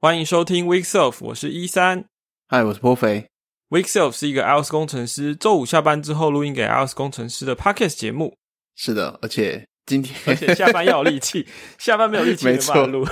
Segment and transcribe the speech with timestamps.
[0.00, 2.04] 欢迎收听 Week Self，我是一三。
[2.46, 3.26] 嗨，我是波肥。
[3.70, 8.32] Week Self 是一个 iOS 工程师周五下班之后录音给 iOS 工程师的 Podcast 节目。
[8.76, 11.48] 是的，而且今天而且下班要有力气，
[11.78, 13.04] 下班没有力气没办法录。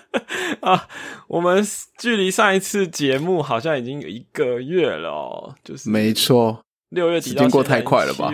[0.62, 0.88] 啊，
[1.28, 1.62] 我们
[1.98, 8.32] 距离上一次节目好像已经有一个月了哦，就是没错，六月底经过太快了吧？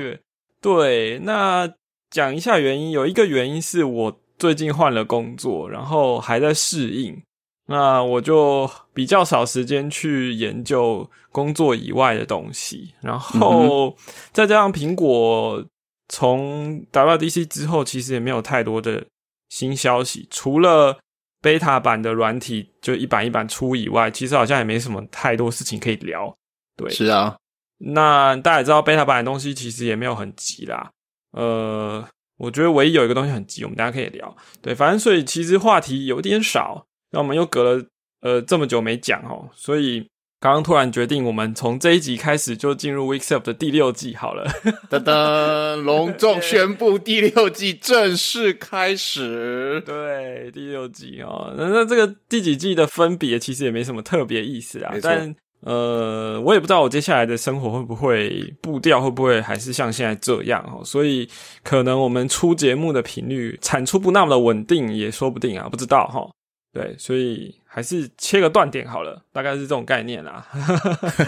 [0.60, 1.68] 对，那
[2.12, 7.20] 讲一下原因，有一个原因是我最近换了工作，然后还在适应，
[7.68, 13.96] 那我就比较少时间去研究工作以外的东西，然后
[14.32, 15.64] 再加上苹果
[16.08, 19.06] 从 WDC 之后，其实也没有太多的
[19.48, 20.98] 新消息，除了。
[21.40, 26.36] 贝塔版的软体就一版一版出以外，其实好像也没什么太多事情可以聊。
[26.76, 27.36] 对，是啊。
[27.78, 30.90] 那大家也知道，贝塔版的东西其实也没有很急啦。
[31.30, 32.04] 呃，
[32.38, 34.36] 我觉得唯一有一个东西很急，我们大家可以聊。
[34.60, 37.84] 对，反正所以其实话题有点少，那我们又隔了
[38.22, 40.06] 呃这么久没讲哦，所以。
[40.40, 44.48] 刚刚突然决定，我们从这一集开始就进入 Weeks Up 的第六季好了。
[44.88, 49.82] 噔噔，隆重宣布第六季正式开始。
[49.84, 54.94] 对，第六季哦，那那这个第几季的分别其实也没什么特别意思啊。
[55.02, 61.28] 但呃，我也不知道我接下来的生活会不会步调会不会还是像现在这样哦，所以
[61.64, 66.30] 可能我们出节目的频率产出不那么的稳定也说不定啊，不知道哈。
[66.72, 70.46] 对，所以还是切个断点好了，大概是这种概念啦。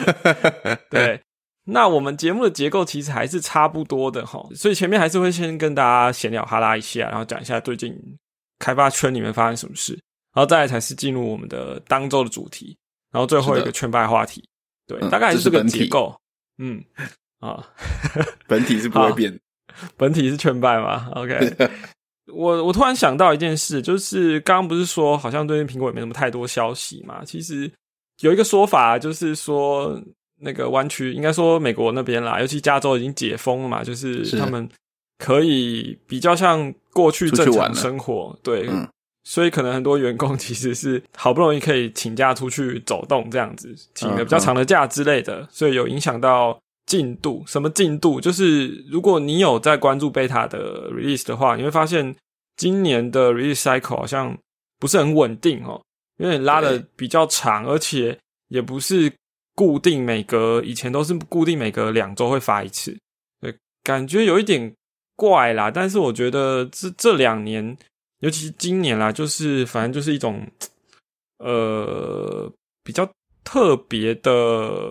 [0.91, 1.21] 对，
[1.65, 7.99] 那我们节目的结构其实还是差不多的哈，所以前面还是会先跟大家闲聊哈拉一下，然后讲一下最近
[8.59, 9.95] 开发圈里面发生什么事，
[10.35, 12.77] 然后再来才是进入我们的当周的主题，
[13.11, 14.47] 然后最后一个圈外话题。
[14.87, 16.21] 对，大概是这个结构。
[16.59, 16.85] 嗯，
[17.41, 17.67] 啊，
[18.47, 19.41] 本体是不会变，
[19.97, 21.57] 本体是圈外吗？OK。
[22.33, 27.25] 我我突然想到一件事，就是刚刚不是说好像最近苹果也没什么太多消息嘛？
[27.25, 27.71] 其实
[28.21, 30.01] 有一个说法，就是说
[30.41, 34.69] 那个湾区应该说美国那边啦，尤其加州已经解封了嘛，就是他们
[35.19, 38.69] 可以比较像过去正常生活，对，
[39.25, 46.59] 所以可能很多员工 其实是好不容易可以请假出去走动这样子，请个比较长的假之类的，所以有影响到。
[46.91, 48.21] 进度什么进度？
[48.21, 52.17] 就是如果你有在关注贝塔的 release 的话，你会发现
[52.57, 54.37] 今年的 release cycle 好像
[54.81, 55.81] 不是很稳定哦，
[56.19, 58.19] 因为拉的比较长，而且
[58.49, 59.13] 也不是
[59.55, 62.99] 固定每隔以前都是固定每隔两周会发一次，
[63.41, 64.75] 对，感觉有一点
[65.15, 65.71] 怪啦。
[65.71, 67.79] 但是我觉得这这两年，
[68.19, 70.45] 尤其是今年啦，就是反正就是一种
[71.39, 72.53] 呃
[72.83, 73.09] 比较
[73.45, 74.91] 特别的。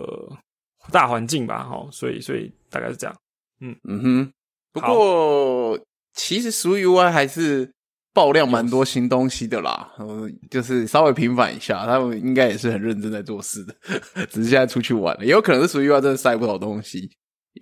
[0.90, 3.16] 大环境吧，哈，所以所以大概是这样，
[3.60, 4.32] 嗯嗯哼。
[4.72, 5.76] 不过
[6.14, 7.68] 其实 Swift UI 还是
[8.14, 13.74] 爆料蛮多新东西的啦，嗯，就是稍微平反一下，他们应该也是很认真在做事的，
[14.30, 17.10] 只是现在出去玩了，也有可能是 Swift UI 真的塞不少东西，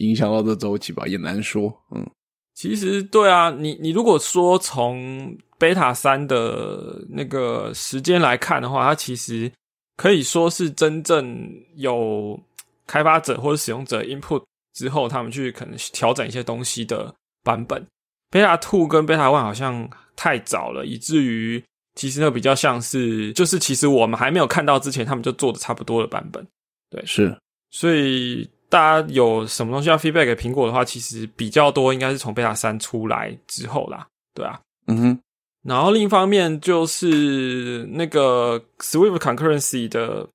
[0.00, 1.74] 影响到这周期吧，也难说。
[1.94, 2.06] 嗯，
[2.54, 9.50] 其实对啊，你你如果说从 Beta 三的那个时间来看的话，它其实
[9.96, 12.38] 可以说是真正有。
[12.88, 14.42] 开发者或者使用者 input
[14.74, 17.86] 之后，他们去可能调整一些东西的版本。
[18.30, 21.62] Beta Two 跟 Beta One 好像太早了，以至于
[21.94, 26.44] 其实那比较像是，就是其实我们还没有看到之前，他们就做的差不多的版本。
[26.90, 27.36] 对，是。
[27.70, 34.06] 所以大家有什么东西要 feedback 给苹果的话，其实比较多应该是从 Beta 三出来之后啦。
[34.34, 35.20] 对啊，嗯哼。
[35.62, 40.26] 然后另一方面就是那个 Swift Concurrency 的。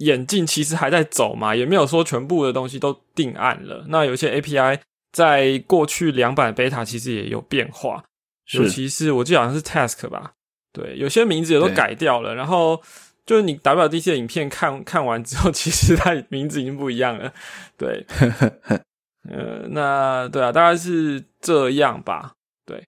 [0.00, 3.84] 眼镜其实还在走嘛，也没有说全部的东西都定案了。
[3.88, 4.78] 那有些 API
[5.12, 8.04] 在过去两版 beta 其实也有变化，
[8.54, 10.32] 尤其是我记得好像是 task 吧，
[10.72, 12.34] 对，有些名字也都改掉了。
[12.34, 12.80] 然后
[13.24, 17.32] 就是你 WDC 的影片看看完之后， 其实它名字已经不一样了。
[17.76, 18.06] 对，
[19.28, 22.32] 呃，那对啊，大概是这样吧。
[22.64, 22.86] 对，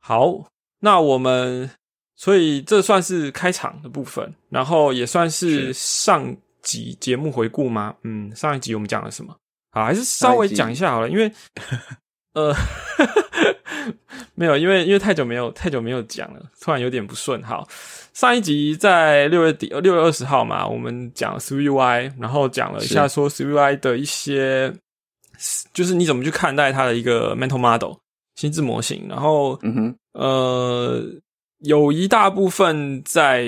[0.00, 0.50] 好，
[0.80, 1.70] 那我们。
[2.16, 7.94] 所以这算是开场的部分，然后也算是上集节目回顾吗？
[8.04, 9.36] 嗯，上一集我们讲了什么？
[9.70, 11.30] 好，还是稍微讲一下好了，因为
[12.32, 12.54] 呃，
[14.34, 17.42] 没有，因为因为太久没有太久没有讲了，突然有点不顺。
[17.42, 17.68] 好，
[18.14, 24.72] 上一集在六月底，六月二十号嘛，我们讲 s v y 然后讲了一下说 s v y 的一些，
[25.74, 27.92] 就是你怎么去看待它的一个 mental model
[28.36, 31.04] 心智模型，然后嗯哼，呃。
[31.66, 33.46] 有一大部分在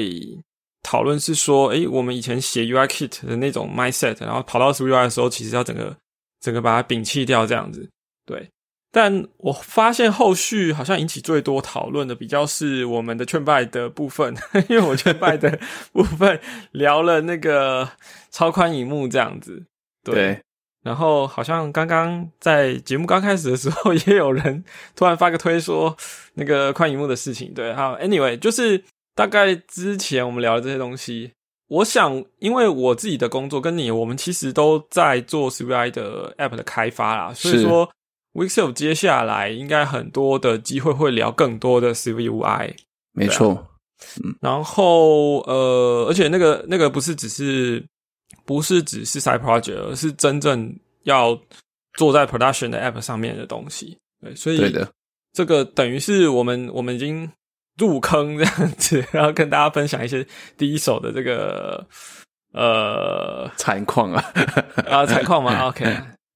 [0.83, 5.97] 讨论是说，诶，我们以前写 UI Kit 的那种 mindset，然后跑到 UI 的时候，其实要整个
[6.41, 7.89] 整个把它摒弃掉，这样子。
[8.25, 8.51] 对，
[8.91, 14.35] 但我发现后续好像引起最多讨论的比较是我们的劝败的部分，
[14.69, 15.59] 因为我劝败的
[15.93, 16.41] 部分
[16.73, 17.91] 聊了那个
[18.31, 19.65] 超宽荧幕这样子，
[20.03, 20.41] 对。
[20.83, 24.65] 然后好像刚刚在节目刚开始的时候， 也有人
[24.95, 25.97] 突然发个推说
[26.35, 27.73] 那个宽荧幕的事情，对。
[27.75, 28.83] 好，anyway，就是
[29.15, 31.33] 大概之前我们聊的这些东西，
[31.69, 37.89] 我想因为我自己的工作跟你，我们其实都在做 CVI 的 app 的开发啦，所以说。
[38.35, 42.75] Weekself 接下来应该很多的机会会聊更多的 CVUI，
[43.13, 43.67] 没错。
[44.23, 47.85] 嗯，然后呃，而且那个那个不是只是
[48.45, 51.39] 不是只是 side project，而是真正要
[51.95, 53.97] 做在 production 的 app 上面的东西。
[54.21, 54.91] 对，所以的，
[55.33, 57.31] 这个等于是我们我们已经
[57.77, 60.27] 入坑这样子，然后跟大家分享一些
[60.57, 61.87] 第一手的这个
[62.53, 64.25] 呃采矿啊
[64.89, 65.85] 啊采矿吗？OK，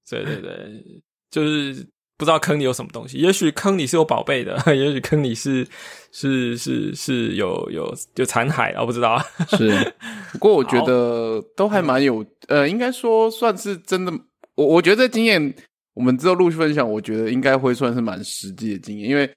[0.09, 1.03] 对对对。
[1.31, 1.87] 就是
[2.19, 5.67] 不知道坑里有什么东西，也许坑里是有宝贝的， 也许坑里是
[6.13, 9.21] 是是是有有有残骸，我不知道。
[9.57, 9.93] 是，
[10.33, 14.13] 不过我觉得都还蛮有，呃，应该说算是真的。
[14.55, 15.53] 我我觉得经验，
[15.95, 19.29] 我们之后陆续分享，我觉得应该会算是蛮实际的经验，因为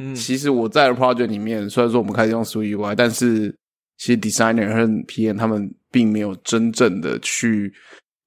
[0.00, 3.56] 嗯，其实我在 project 里面，虽然说我们开始用 s w e UI，但是
[3.96, 7.72] 其实 designer 和 PM 他们并没有真正的去。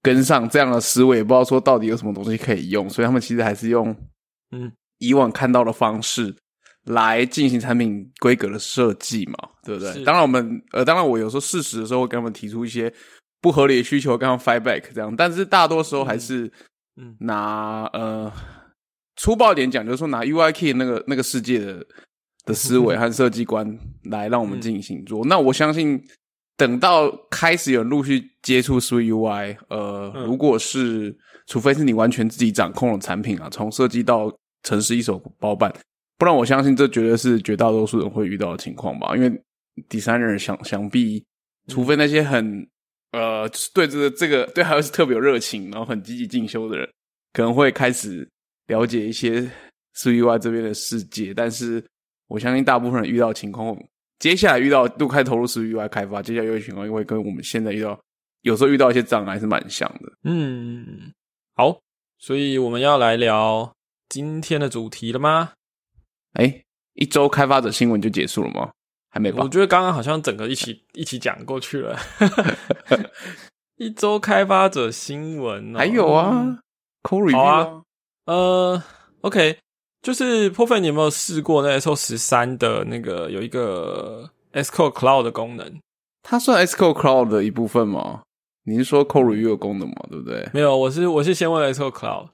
[0.08, 3.94] 跟上这样的思维，也不知道说到底有什么东西可以用，所以他们其实还是用
[4.52, 6.34] 嗯以往看到的方式
[6.86, 10.04] 来进行产品规格的设计嘛，对不对？
[10.06, 12.92] 当然我们呃，当然我有时候事实的时候会跟他们提出一些
[13.42, 16.50] 不合理的需求，跟他们 feedback 这样，但是大多时候还是
[16.96, 18.32] 嗯拿呃
[19.18, 21.86] 粗暴点讲，就是说拿 UIK 那个那个世界的
[22.46, 25.26] 的思维 和设计观来让我们进行做。
[25.26, 26.02] 那我相信。
[26.58, 31.16] 等到开始有人陆续接触 Swift UI，呃，如果是
[31.46, 35.72] 除非是你完全自己掌控的产品啊，从设计到城市一手包办，
[36.18, 39.16] 不然我相信这绝对是绝大多数人会遇到的情况吧。
[39.16, 39.30] 因为
[39.88, 41.24] designer 想想必，
[41.68, 42.68] 除非那些很
[43.12, 46.90] 呃对这个这个对还是特别有热情，然后很积极进修的人，
[47.34, 48.28] 可能会开始
[48.66, 49.42] 了解一些
[49.96, 51.36] Swift UI 这边的世界。
[51.36, 51.86] 但是
[52.28, 53.78] 我相信大部分人遇到情况。
[54.20, 58.00] 接下来遇到都开始投入式 UI 开发，接下来有些情况，因为跟我们现在遇到
[58.42, 60.12] 有时候遇到一些障碍是蛮像的。
[60.24, 61.14] 嗯，
[61.56, 61.80] 好，
[62.18, 63.72] 所以我们要来聊
[64.10, 65.52] 今天的主题了吗？
[66.34, 68.72] 哎，一周开发者新闻就结束了吗？
[69.10, 69.44] 还没吧？
[69.44, 71.98] 我觉得刚刚好像整个一起 一起讲过去了。
[73.78, 76.60] 一周开发者新闻还有啊
[77.04, 77.84] ，Core Review 啊，
[78.26, 78.84] 呃
[79.22, 79.60] ，OK。
[80.02, 85.80] 就是破费，你有没有试过那 S O 十三的那个有一个 S Code Cloud 的功能？
[86.24, 88.22] 它算 S Code Cloud 的一部分吗？
[88.64, 89.96] 你是说 Core Review 功能吗？
[90.10, 90.48] 对不对？
[90.54, 92.28] 没有，我是我是先问 S Code Cloud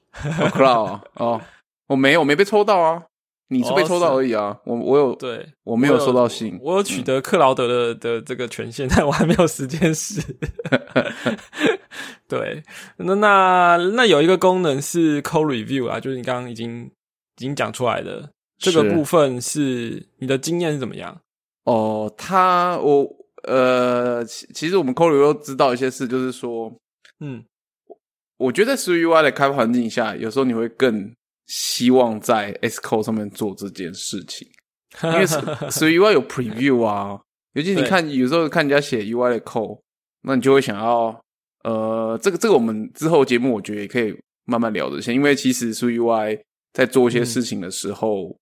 [0.50, 1.40] Cloud 哦，
[1.88, 3.02] 我没有，我没被抽到啊，
[3.48, 4.58] 你是被抽到而已啊。
[4.64, 10.20] 我我有，对我没有收到信，我有取得克劳德的的这个权限，但我还没有时间试。
[12.28, 12.62] 对，
[12.96, 16.90] 那那那有一个功能是 Code Review 啊，就是你刚刚已经。
[17.38, 21.20] 已经讲出来的这个部分是你的经验是怎么样？
[21.64, 23.08] 哦，他我
[23.42, 26.72] 呃，其其实我们 c o d e 都知道一些事，就是说，
[27.20, 27.44] 嗯，
[28.36, 31.12] 我觉得在 SUI 的开发环境下，有时候你会更
[31.46, 34.46] 希望在 S Code 上面做这件事情，
[35.02, 37.20] 因为 SUI 有 Preview 啊，
[37.54, 39.80] 尤其你看有时候看人家写 UI 的 Code，
[40.22, 41.18] 那你就会想要，
[41.64, 46.40] 呃，这个这个我们之后节目我觉得也可以慢慢聊这些，因为其实 SUI。
[46.74, 48.36] 在做一些事情的时候，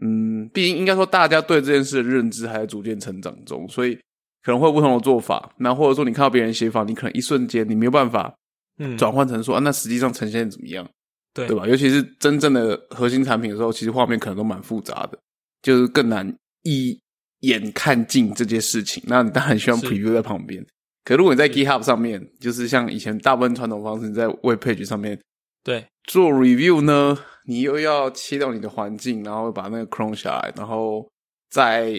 [0.00, 3.94] 嗯，毕竟应该说大家对这件事的认知还在逐渐成长中，所以
[4.42, 5.52] 可能会有不同的做法。
[5.58, 8.34] 那或者说你看到别人写法，你可能一瞬间你没有办法，
[8.78, 10.88] 嗯，转换成说啊，那实际上呈现怎么样？
[11.34, 11.66] 对对吧？
[11.66, 15.18] 尤其是真正的核心产品的时候，其实画面可能都蛮复杂的，
[15.62, 16.30] 就是更难
[16.62, 16.98] 一
[17.40, 19.02] 眼看尽这件事情。
[19.06, 20.64] 那你当然希望 preview 在旁边。
[21.04, 25.18] 可如果你在 GitHub 上面，就是像以前大部分传统方式，你在 Web Page 上面。
[25.64, 31.06] 对，做 review 呢，你又要切到你的环境，然后把那个 clone 下来，然后
[31.50, 31.92] 再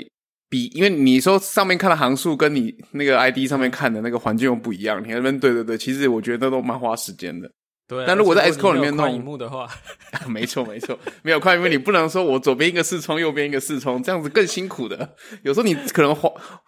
[0.50, 7.50] 比，因为你说上面看的行数跟你那个 ID 上面看的那个环境又不一样，你那边对对对，其实我觉得都蛮花时间的。
[7.86, 9.68] 对，但如果在 S Code 里面弄荧幕的话，
[10.26, 15.16] 没错没错，没有快，因为你不能说我左边一个视窗，右边一个视窗，这样子更辛苦的。
[15.44, 16.16] 有时候你可能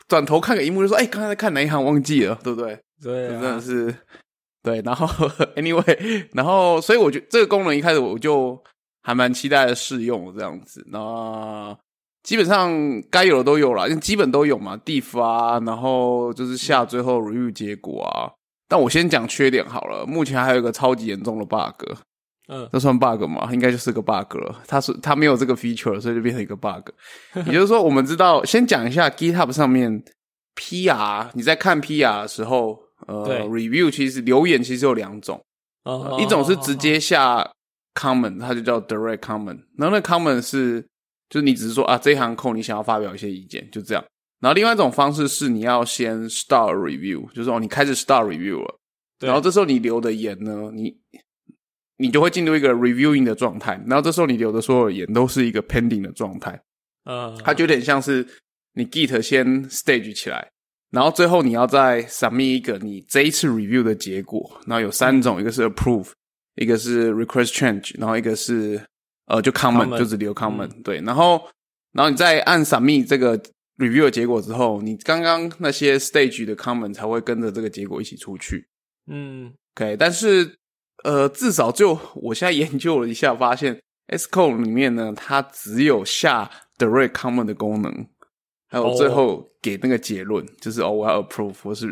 [0.09, 2.77] 转头看个荧幕就说，哎，刚才在看哪一行忘记了，对不对？
[3.01, 3.95] 对，真的是。
[4.65, 5.07] 对，然后
[5.55, 8.61] anyway，然后所以我觉得这个功能一开始我就
[9.03, 10.83] 还蛮期待的试用这样子。
[10.89, 11.77] 那
[12.23, 12.73] 基本上
[13.11, 18.31] 该有的都有了，因为基本都有嘛，地发，然后就是下最后 review 结果啊。
[18.67, 21.85] 但我先讲缺点好了，目前还有一个超级严重的 bug，
[22.47, 23.47] 嗯，这算 bug 吗？
[23.53, 24.59] 应该就是个 bug 了。
[24.67, 26.89] 它是它没有这个 feature，所以就变成一个 bug。
[27.45, 30.03] 也就是说，我们知道，先讲一下 GitHub 上面
[30.55, 35.43] PR，你在看 PR 的时候，呃，review 其实留言其实有两种，
[36.19, 37.49] 一种是直接下
[37.93, 39.59] comment，它就叫 direct comment。
[39.77, 40.81] 然后那 comment 是
[41.29, 44.03] 就是你只是说啊这一行 code 你想要发表一些意见，就这样。
[44.39, 48.79] 然后另外一种方式是你要先 start review，就是哦你开始 start review 了，
[49.19, 50.97] 然后这时候你留的言呢，你。
[51.97, 56.61] 你就会进入一个 reviewing 的状态，然后这时候你留的所有言都是一个 pending 的状态，
[57.05, 58.27] 呃，它就有点像是
[58.73, 60.45] 你 git 先 stage 起来，
[60.95, 66.07] 然后最后你要再 submit 一个你这一次 review 的结果，然后有三种，一个是 approve，
[66.55, 68.81] 一个是 request change，然后一个是
[69.27, 71.41] 呃就 comment 就只留 comment，对，然后
[71.91, 73.37] 然后你再按 submit 这个
[73.77, 78.65] review 的结果之后，你刚刚那些 stage 的 comment 才会跟着这个结果一起出去，
[79.11, 80.55] 嗯，OK，但是。
[81.03, 86.49] 呃，至少就我现在研究了一下，发现 S Code 里面呢，它只有下
[86.79, 88.07] Direct Comment 的功能，
[88.81, 91.87] 还有最后给那个结论，就是哦，我要 Approve 或是，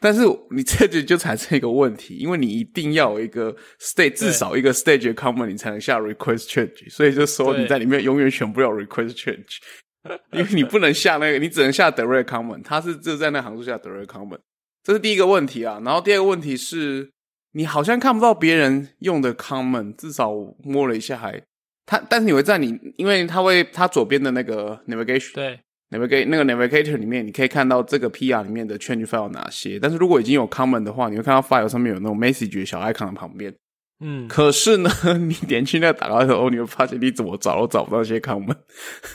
[0.00, 9.58] 但是你这就就产生一个问题，因为你一定要有一个 Stage，至少一个 Stage Comment，你才能下 Request Change，所以就说你在里面永远选不了 Request Change，
[10.32, 14.40] 因为你不能下那个，你只能下 Direct Comment，它是就在那行数下 Direct Comment，
[14.82, 15.80] 这是第一个问题啊。
[15.84, 17.10] 然后第二个问题是。
[17.54, 20.32] 你好像看不到别人用的 comment，至少
[20.64, 21.38] 摸了一下还，
[21.84, 25.60] 它，但是你会在你，因为它会，它左边的那个 navigation，对
[25.92, 29.78] ，navigate 那个 navigator 里面，你可以看到这个 PR 里面的 change file 哪些。
[29.78, 33.54] 但是如果已经有 comment 的话，你会看到 file 上面有那种 message 小 icon 的旁边，
[34.00, 34.90] 嗯，可是呢，
[35.28, 38.56] 你点去那打开的时候，你会发现你怎么找都找不到这些 comment，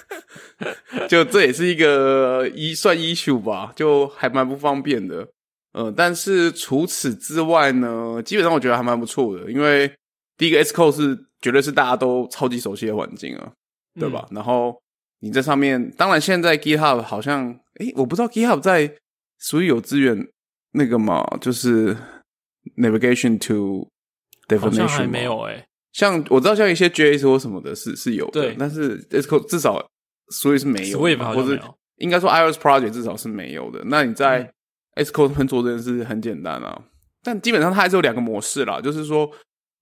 [1.09, 5.27] 就这也是一个一算 issue 吧，就还蛮不方便的。
[5.73, 9.91] 呃，但是除此之外呢，基本上我觉得还蛮不错的，因为
[10.37, 13.51] 第一个 S Code 是绝对是大家都超级熟悉的环境啊，
[13.99, 14.27] 对吧？
[14.31, 14.75] 然后
[15.19, 18.95] 你在上面，当然现在 GitHub 好像，诶，我不知道 GitHub 在
[19.39, 20.27] 所以有资源
[20.73, 21.95] 那个嘛，就是
[22.77, 23.87] Navigation to
[24.47, 29.83] Definition 还没有诶，像我知道像一些 JS 或什么的是是有的，但是 S Code 至少
[30.29, 30.99] 所以是没有，
[31.33, 31.59] 或者
[31.97, 33.81] 应该说 iOS Project 至少是没有的。
[33.85, 34.51] 那你在
[34.95, 36.83] S Code 喷做这件事很简单啊，
[37.23, 39.29] 但基本上它还是有两个模式啦，就是说，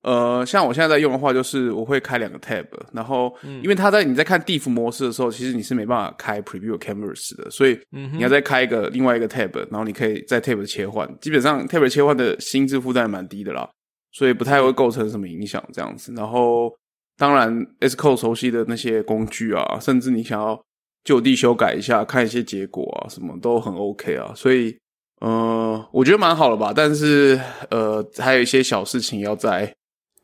[0.06, 13.68] 呃，像我现在在用的话，就是我会开两个 tab，然后因为它在你在看 diff 模式的时候，其实你是没办法开 preview canvas 的，所以你要再开一个另外一个 tab，然后你可以在 tab 切换，基本上 tab 切换的心智负担蛮低的啦，
[14.12, 16.14] 所以不太会构成什么影响这样子。
[16.14, 16.72] 然后
[17.18, 20.62] 当然 S Code 熟悉的那些工具啊，甚至你想要
[21.04, 24.78] 就地修改一下，看一些结果啊，什么都很 OK 啊，所以。
[25.22, 27.40] 呃，我觉得蛮好的吧，但是
[27.72, 29.74] 呃，还有一些小事情要再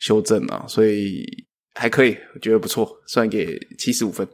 [0.01, 1.25] 修正啊，所以
[1.73, 4.27] 还可以，我觉得不错，算给七十五分。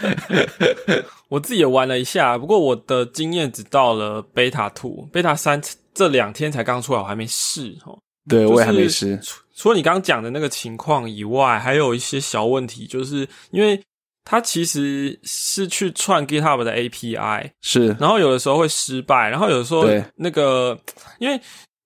[1.30, 5.58] 我自己也玩了一下，不过我的经验只到了 beta two、beta 三
[5.94, 7.98] 这两天才刚出来，我还没试哦。
[8.28, 9.18] 对，我也还没试。
[9.54, 13.80] 除了你刚刚讲的那个情况以外，还有一些小问题，就是因为。
[14.28, 20.76] 它其实是去串 GitHub 的 API，是，然后有的时候会失败，然后有的时候那个，
[21.20, 21.40] 因为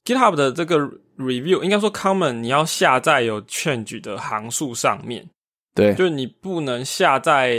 [0.06, 0.78] GitHub 的这个
[1.20, 5.28] review 应该说 common，你要下在有 change 的行数上面，
[5.74, 7.58] 对，就是你不能下在，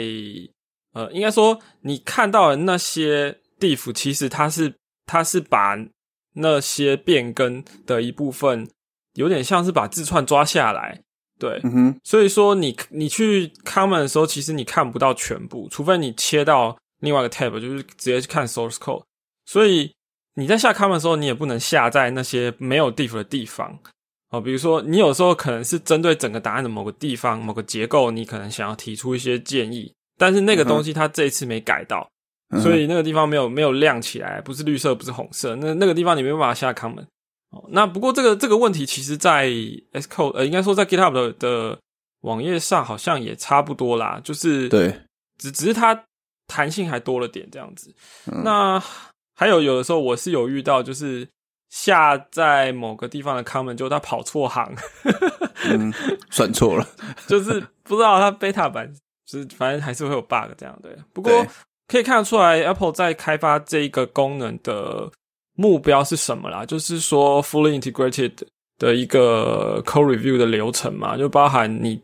[0.93, 4.73] 呃，应该说你看到的那些 diff，其实它是
[5.05, 5.77] 它是把
[6.33, 8.69] 那些变更的一部分，
[9.13, 11.01] 有点像是把字串抓下来。
[11.39, 19.03] 对，嗯哼，所以说你你去 comment 的时候，其实你看不到全部，除非你切到另外一个 tab，就是直接去看 source code。
[19.45, 19.91] 所以
[20.35, 23.77] 你在下 comment 的时候，你也不能下在那些没有 diff 的地方
[24.29, 24.39] 哦。
[24.39, 32.09] 比如说，你有时候可能是针对整个答案的某个地方、某个结构，你可能想要提出一些建议，但是那个东西它这一次没改到，
[32.61, 37.07] 所以那个地方没有没有亮起来，不是绿色，不是红色，那那个地方你没办法下 comment。
[37.51, 39.51] 哦，那不过这个这个问题，其实，在
[39.91, 41.77] S Code 呃，应该说在 GitHub 的的
[42.21, 44.21] 网页上，好像也差不多啦。
[44.23, 44.97] 就是对，
[45.37, 46.05] 只只是它
[46.47, 47.93] 弹性还多了点这样子。
[48.25, 48.81] 那
[49.41, 51.27] 还有有的时候，我是有遇到，就是
[51.71, 54.71] 下在某个地方的 comment，就他跑错行，
[55.65, 55.91] 嗯，
[56.29, 56.87] 算错了，
[57.25, 58.93] 就是不知道他 beta 版，
[59.25, 60.95] 就是反正还是会有 bug 这样对。
[61.11, 61.43] 不过
[61.87, 65.11] 可以看得出来，Apple 在开发这一个功能的。
[65.55, 66.65] 目标是什么啦？
[66.65, 68.31] 就是说，fully integrated
[68.79, 72.01] 的一个 code review 的流程嘛，就包含你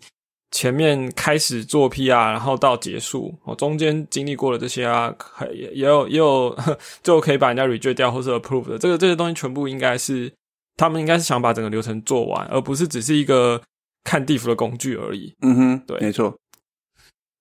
[0.52, 5.14] 前面开始做 PR，然后到结束，哦，中间经历过了这些啊，
[5.54, 6.58] 也也有也有，
[7.04, 10.32] 就可以把人家 reject 掉或者 approve 的，这个这些东西全部应该是
[10.78, 13.62] 他们应该是想把整个流程做完，而不是只是一个
[14.04, 15.36] 看地服的工具而已。
[15.42, 16.34] 嗯哼，对没错。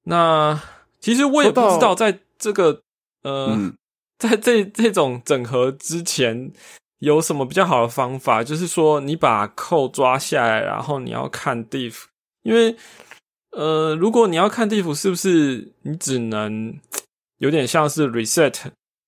[0.05, 0.61] 那
[1.01, 2.81] 其实我也不知道，在这个
[3.23, 3.57] 呃，
[4.19, 6.51] 在这这种整合之前
[6.99, 12.05] 有什么比较好的方法，就是说你把扣抓下来，然后你要看 diff，
[12.47, 12.77] 因为
[13.51, 16.79] 呃，如果你要看地府是不是你只能
[17.39, 18.55] 有点像是 reset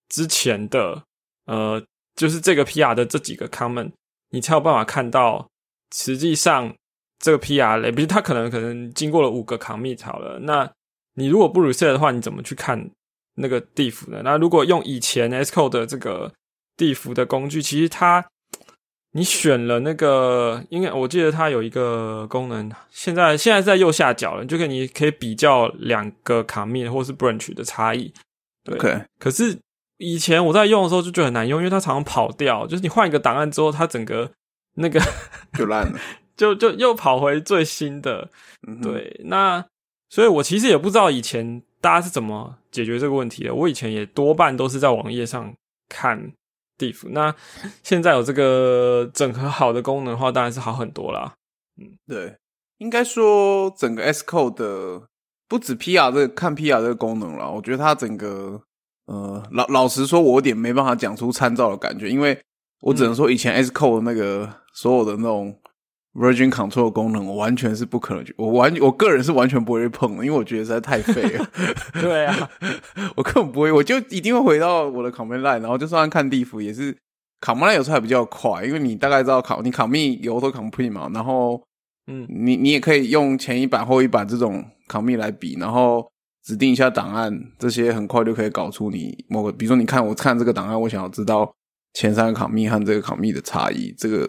[0.09, 1.03] 之前的
[1.47, 1.83] 呃，
[2.17, 3.93] 就是这个 PR 的这几个 comment，
[4.31, 5.49] 你才有办法看到
[5.95, 6.75] 实际上
[7.19, 10.71] 这个 PR 类，比如它可能可能经过了五个 commit 好了，那。
[11.15, 12.89] 你如果不 reset 的话，你怎么去看
[13.35, 14.21] 那个地府呢？
[14.23, 16.33] 那如果用以前 S code 的这个
[16.77, 18.25] 地府的工具，其实它
[19.13, 28.13] 你选了那个，应该我记得它有一个功能，现在现在在右下角了，就可以你可以比较两个 commit 或是 branch 的差异。
[28.65, 29.59] 对，可是
[29.97, 34.31] 以前我在用的时候就觉得很难用，因为它常常跑掉，就是你换一个档案之后，它整个
[34.75, 35.01] 那个
[35.57, 35.99] 就烂了，
[36.37, 38.31] 就就又跑回最新的。
[38.83, 39.65] 对，那。
[40.11, 43.55] 所以我其实也不知道以前大家是怎么解决这个问题的。
[43.55, 45.53] 我以前也多半都是在网页上
[45.87, 46.33] 看
[46.79, 47.09] diff。
[47.11, 47.35] 那
[47.83, 51.35] 现在有这个整合好的功能的话，当然是好很多啦。
[51.77, 52.37] 嗯，对，
[52.79, 55.03] 应该说整个 S code 的
[55.49, 57.51] 不止 PR 这个看 PR 这个功能了。
[57.51, 58.63] 我觉得它整个
[59.07, 62.41] 呃老老实说，我有点没办法讲出参照的感觉，因为
[62.81, 65.59] 我只能说以前 S code 那个所有的那种。
[66.19, 71.49] Virgin Control 的功能我完全是不可能去，我完我个人是完全不会碰的，因为我觉得实在太废了。
[72.03, 72.51] 对啊，
[73.15, 76.93] 我根本不会，我就一定会回到我的 Command Line，然后就算看地图也是
[77.41, 81.63] Command Line 有时候还比较快，因为你大概知道考你考密有都 Complete 嘛，然后
[82.09, 86.11] 嗯，你你也可以用前一版后一版这种考密来比，然后
[86.45, 91.55] 指定一下档案，这些很快就可以搞出你某个，比如说你看我看这个档案，我想要知道
[91.95, 94.29] 前三个考密和这个考密的差异，这个。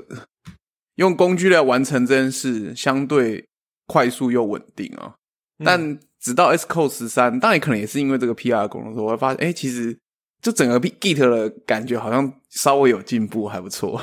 [1.00, 3.48] 用工具来完成这件事，相对
[3.88, 5.16] 快速又稳定啊。
[5.64, 9.98] 但直到 S Code 十三，当然可能也是因为这个 PR 功能，我会发现，哎，其实
[10.42, 14.02] 就整个 Git 的感觉好像稍微有进步，还不错。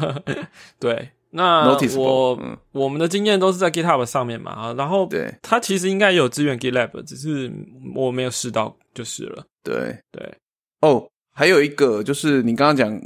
[0.80, 7.52] 对，那我我们的经验都是在 GitHub 上面嘛啊，然后对它其实应该有支援 GitLab，只是
[7.94, 9.44] 我没有试到就是了。
[9.62, 10.34] 对对，
[10.80, 12.98] 哦，还有一个就是你刚刚讲。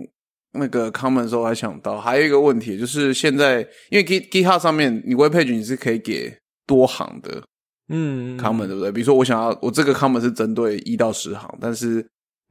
[0.52, 7.42] 那个 common 的时候，还想到还有一个问题，就是现在因为 Git GitHub 上面你 Web Page 你是可以给多行的，
[7.88, 8.90] 嗯，comment 对不对？
[8.90, 12.02] 比如说我想要我这个 comment 是针对一到十行，但是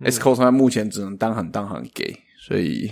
[0.01, 2.15] Sco 上面目前只能单行单行给，
[2.47, 2.91] 所以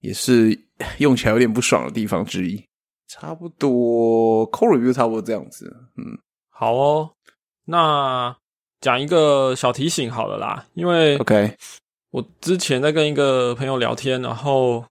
[0.00, 0.56] 也是
[0.98, 2.64] 用起来有点不爽的地方之一。
[3.08, 7.10] 差不多 Core Review 差不多这样子，嗯，好哦，
[7.66, 8.34] 那
[8.80, 11.56] 讲一个小提醒好了啦，因为 OK。
[12.14, 14.86] 我之前在跟一个朋友聊天，然后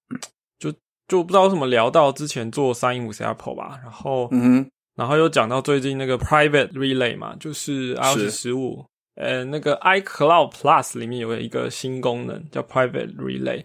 [0.59, 0.69] 就
[1.07, 13.63] 就不知道为什么聊到之前做三一五 Apple 吧，然后嗯，然后又讲到最近那个 Private Relay 嘛，就是 iOS 十五，呃，那个 iCloud Plus 里面有一个新功能叫 Private Relay，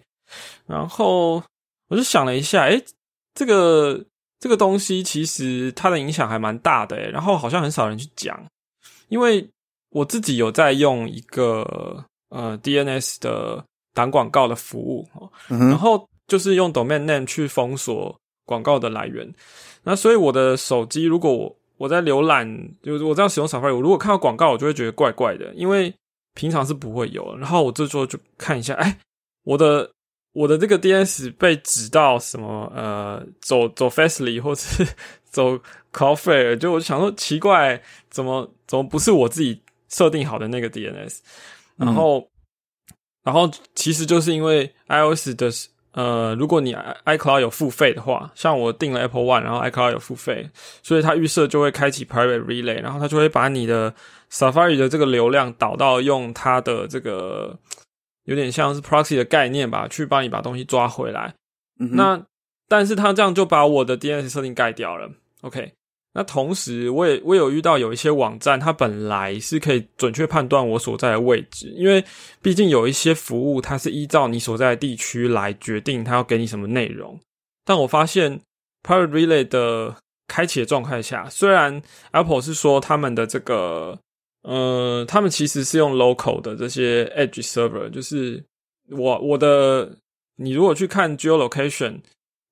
[0.65, 1.43] 然后
[1.89, 2.81] 我就想了一下，哎，
[3.33, 4.05] 这个
[4.39, 8.41] 这个东西其实它的影响还蛮大的，然后好像很少人去讲，
[9.09, 9.49] 因为
[9.89, 12.05] 我自己有在用一个。
[12.29, 13.63] 呃，DNS 的
[13.93, 15.07] 挡广告的服务，
[15.47, 18.15] 然后就是用 domain name 去封锁
[18.45, 19.33] 广告的来源。
[19.83, 22.47] 那所以我的手机，如果我我在浏览，
[22.83, 25.93] 就是我这样使用 Safari，我如果看到广告，我就会觉得怪怪的，因为
[26.35, 27.35] 平常是不会有。
[27.37, 28.99] 然后我这时候就看一下，哎，
[29.43, 29.89] 我的
[30.33, 32.71] 我的这个 DNS 被指到什么？
[32.75, 34.85] 呃，走走 Fastly 或者是
[35.31, 35.57] 走
[35.91, 41.19] c o f f e e 就我想说奇怪，怎么怎么不是我自己设定好的那个 DNS？
[41.79, 42.29] 然后，
[43.23, 45.49] 然后其实就是因为 iOS 的
[45.93, 50.47] 呃，如果你 iCloud 有付费的话，像我订了 Apple One，然后 iCloud 有付费，
[50.83, 53.93] 所以它预设就会开启 Private Relay，然后它就会把你的
[54.31, 57.57] Safari 的这个流量导到用它的这个
[58.25, 61.33] 有点像是 Proxy 的概念吧，去帮你把东西抓回来。
[61.77, 62.21] 那
[62.67, 65.09] 但是它这样就把我的 DNS 设定盖掉了。
[65.41, 65.73] OK。
[66.11, 72.03] 那同时，我也我有遇到有一些网站，它本来是可以准确判断我所在的位置，因为
[72.41, 77.17] 毕竟有一些服务它是依照你所在的地区来决定它要给你什么内容。
[77.63, 78.41] 但我发现
[78.81, 79.95] Private Relay 的
[80.27, 81.79] 开启的状态下，虽然
[82.11, 83.99] Apple 是说他们的这个，
[84.41, 88.43] 呃，他们其实是用 local 的这些 Edge Server，就是
[88.89, 89.95] 我我的，
[90.37, 91.99] 你如果去看 Geolocation。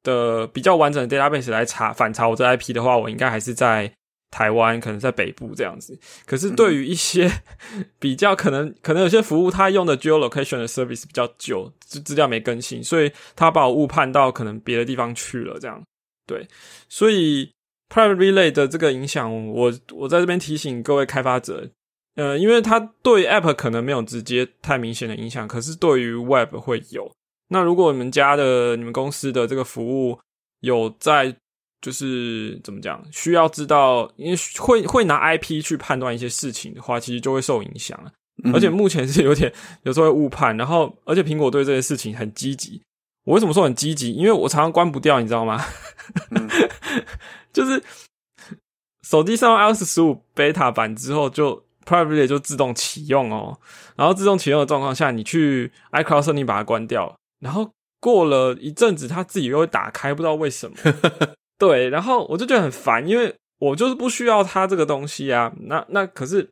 [0.04, 3.92] 的比较完整的 database 来查反查我这 IP 的话，我应该还是在
[4.32, 5.98] 台湾，可能在北部这样子。
[6.26, 7.32] 可是对于一些
[8.00, 15.58] 比较可能可能有些服务，它用的 geolocation 的 service 比较久，资资料没更新，所以它把我误判到可能别的地方去了。
[15.60, 15.82] 这样
[16.26, 16.46] 对，
[16.90, 17.50] 所以
[17.90, 21.70] private relay 的这个影响，我我在这边提醒各位开发者。
[22.16, 27.12] 呃，因为它对 App 可能没有直接太明显的影响，可是对于 Web 会有。
[27.50, 30.20] 那如果你们家的、你们公司的这个服务
[30.62, 31.36] 有在，
[31.82, 37.98] 就是怎么讲，需要知道，因为会会拿 IP 去判断一些事情的话，其实就会受影响
[38.54, 39.52] 而且目前是有点
[39.84, 42.82] 有时候会误判，然后而且苹果对这些事情很积极。
[43.24, 44.12] 我为什么说很积极？
[44.14, 45.64] 因为我常常关不掉，你知道吗？
[47.54, 47.84] 就是
[49.02, 51.66] 手机上 iOS 十五 Beta 版之后就。
[51.88, 53.58] Private 就自动启用哦，
[53.96, 60.78] 然后自动启用的状况下，你去 iCloud 设定把它关掉，然后过了一阵子，它自己又会打开，不知道为什么。
[61.58, 65.52] 对，然后我就觉得很烦，因为我就是不需要它这个东西啊。
[65.62, 66.50] 那那可是，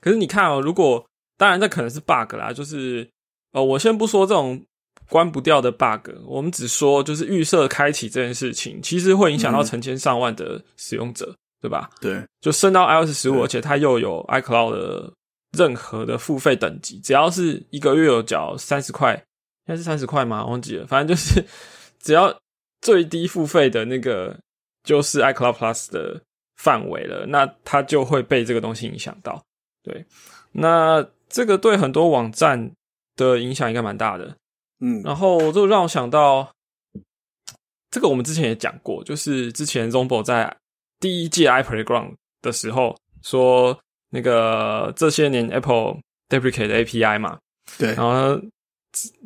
[0.00, 1.04] 可是你看哦，如果
[1.36, 3.08] 当然这可能是 bug 啦，就是
[3.52, 4.64] 呃，我先不说这种
[5.08, 11.34] 关不掉的 bug，我们只说就是预设开启这件事情，其实会影响到成千上万的使用者。
[11.62, 11.88] 对吧？
[12.00, 15.12] 对，就升到 iOS 十五，而且它又有 iCloud 的
[15.56, 19.24] 任何的付费等级，只要是一个月有缴三十块，
[19.66, 20.44] 应该是三十块吗？
[20.44, 21.44] 忘记了，反正就是
[22.00, 22.36] 只要
[22.80, 24.38] 最低付费的那个
[24.82, 26.20] 就是 iCloud Plus 的
[26.56, 29.42] 范围了，那它就会被这个东西影响到。
[29.82, 30.04] 对，
[30.52, 32.72] 那这个对很多网站
[33.16, 34.36] 的影响应该蛮大的。
[34.80, 36.52] 嗯，然后就让我想到，
[37.90, 40.56] 这个我们之前也讲过，就是之前 Zombo 在
[40.98, 43.78] 第一届 iPlayground 的时候，说
[44.10, 47.38] 那个这些年 Apple deprecate 的 API 嘛，
[47.78, 48.40] 对，然后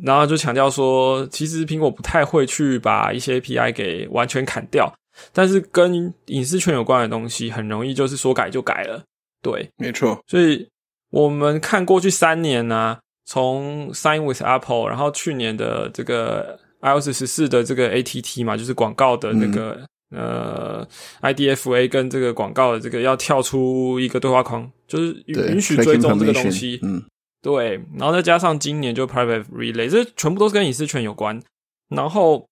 [0.03, 4.93] 然后就强调说，其实苹果不太会去把一些 API 给完全砍掉，
[5.33, 9.03] 但是跟隐私权有关的东西，很容易就是说改就改了，
[9.43, 10.19] 对，没错。
[10.27, 10.69] 所以
[11.11, 19.87] 我们看过去三年呢，从 Sign with Apple，然后去年的这个 iOS 十四的这个 ATT 嘛，就是广告的那个。
[20.15, 20.87] 呃
[21.21, 26.79] ，IDFA 跟这个广告的这个要跳出一个对话框，就是允许追踪这个东西。
[26.85, 27.03] 嗯，
[27.47, 31.41] 对，然后再加上今年就 Private Relay，这全部都是跟隐私权有关。
[31.89, 32.45] 然后，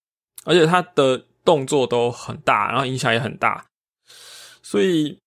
[0.45, 3.67] 而且它的动作都很大，然后影响也很大。
[4.63, 5.19] 所以，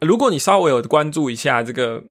[0.00, 2.04] 如果你稍微有关注一下这个，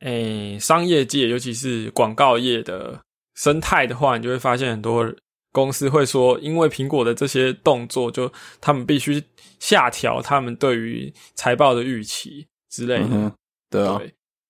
[0.00, 3.00] 诶，商业界尤其是广告业的
[3.34, 5.12] 生态的话，你就会发现很多。
[5.52, 9.24] 公司会说，因为苹果的这些动作，就他们必须
[9.58, 13.32] 下调他们对于财报的预期之类的。
[13.70, 13.98] 对啊，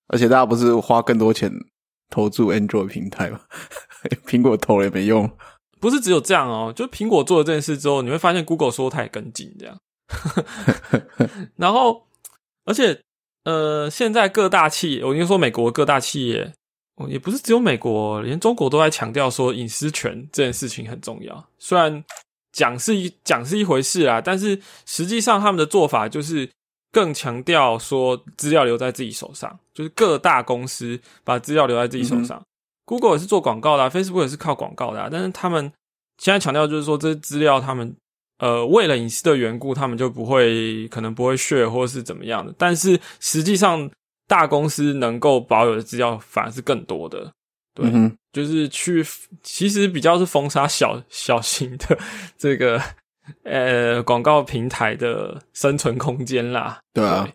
[0.07, 1.51] 而且大家不是花更多钱
[2.09, 3.41] 投注 Android 平台吗？
[4.25, 5.29] 苹果投了也没用。
[5.79, 9.77] 不是只有这样哦，就苹果做了这件事之后，你会发现 Google 说它也跟进这样。
[11.57, 12.07] 然后，
[12.65, 12.99] 而且
[13.43, 16.53] 呃，现在各大企业，我应该说美国各大企业。
[16.95, 21.47] 哦，也不是只有美国，连中国都在强调说隐私权这件事情很重要。
[21.59, 22.03] 虽然
[22.51, 26.49] 讲是一讲是一回事啊，但是实际上他们的做法就是
[26.91, 32.41] 更强调说资料留在自己手上，就是各大公司把资料留在自己手上。
[32.85, 35.71] Google 也是做广告的，Facebook 也是靠广告的，但是他们
[36.17, 37.95] 现在强调就是说这些资料他们
[38.39, 43.89] 呃为了隐私的缘故，他们就不会可能不会 share 或是怎么样的，但是实际上。
[44.29, 47.31] 大公司能够保有的资料反而是更多的，
[47.73, 47.89] 对，
[48.33, 49.01] 就是去
[49.41, 51.97] 其实比较是封杀小小型的
[52.37, 52.77] 这个
[53.43, 56.79] 呃广告平台的生存空间啦。
[56.93, 57.27] 对啊，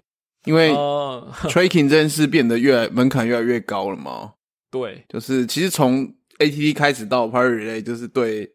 [0.45, 0.71] 因为
[1.49, 4.33] tracking 这件事变得越来门槛越来越高了嘛。
[4.71, 6.07] 对，就是其实从
[6.39, 8.51] ATT 开始到 Private Relay，就是对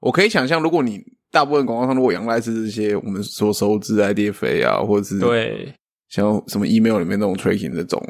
[0.00, 5.74] 我可以想象，如果你大部分广告商如果仰赖是这些我们所熟知 IDFA 啊，或者是对。
[6.08, 8.02] 像什么 email 里面那种 tracking 这种，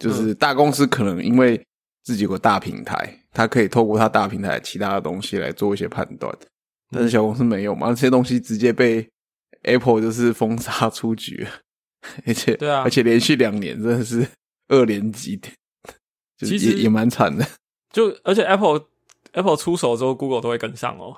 [0.00, 1.64] 就是大公司可能因为
[2.02, 6.36] 自己有个大平台，它可以透过它大平台其他的东西来做一些判断，
[6.96, 9.06] 但是小公司没有嘛，这些东西直接被
[9.62, 11.46] Apple 就是封杀出局，
[12.26, 14.26] 而且对啊，而且连续两年真的是
[14.68, 15.40] 二连击，
[16.38, 17.46] 其实也蛮惨的。
[17.92, 18.84] 就而且 Apple
[19.32, 21.16] Apple 出手之后，Google 都会跟上哦。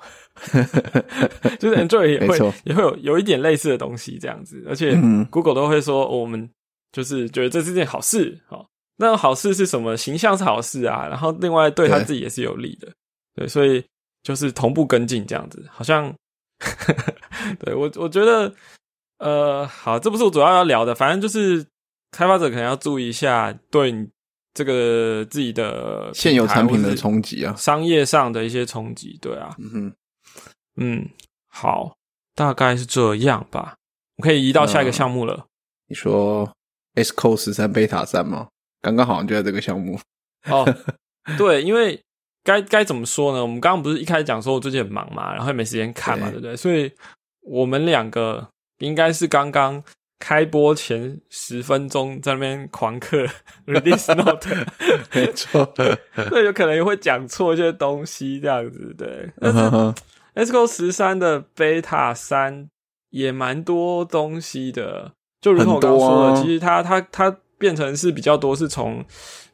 [1.59, 4.97] 就是 Android 也会也会有有一点类似的东西这样子，而且
[5.29, 6.49] Google 都会说我们
[6.91, 9.97] 就是觉得这是件好事，好，那好事是什么？
[9.97, 12.87] 形象是好事啊，然后另外对他自己也是有利的，
[13.35, 13.83] 对，所以
[14.23, 16.13] 就是同步跟进这样子，好像
[17.59, 18.53] 对我我觉得
[19.19, 21.65] 呃好，这不是我主要要聊的，反正就是
[22.11, 24.07] 开发者可能要注意一下对你
[24.53, 29.93] 这个自己的现有产品的冲击啊，商业上的一些冲击，对啊，嗯哼。
[30.81, 31.09] 嗯，
[31.49, 31.97] 好，
[32.35, 33.75] 大概是这样吧。
[34.15, 35.45] 我可以移到下一个项目了。
[35.87, 36.49] 你说
[36.95, 38.47] S Code 十三 Beta 三吗？
[38.81, 39.99] 刚刚好像就在这个项目。
[40.45, 40.65] 哦，
[41.37, 42.01] 对，因为
[42.49, 43.41] 该该怎么说呢？
[43.41, 46.55] 我们刚刚不是一开始讲说我最近很忙嘛，然后也没时间看嘛，对不对？
[46.55, 46.91] 所以
[47.41, 48.47] 我们两个
[48.79, 49.83] 应该是刚刚
[50.17, 53.27] 开播前十分钟在那边狂嗑
[53.67, 54.49] release note，
[55.13, 59.31] 没错， 对，有可能也会讲错一些东西，这样子对。
[59.39, 62.67] 但是 Xcode 十三的 Beta 三
[63.11, 69.05] 也蛮多东西的，就如同我刚刚说的，其实它它它变成是比较多是从。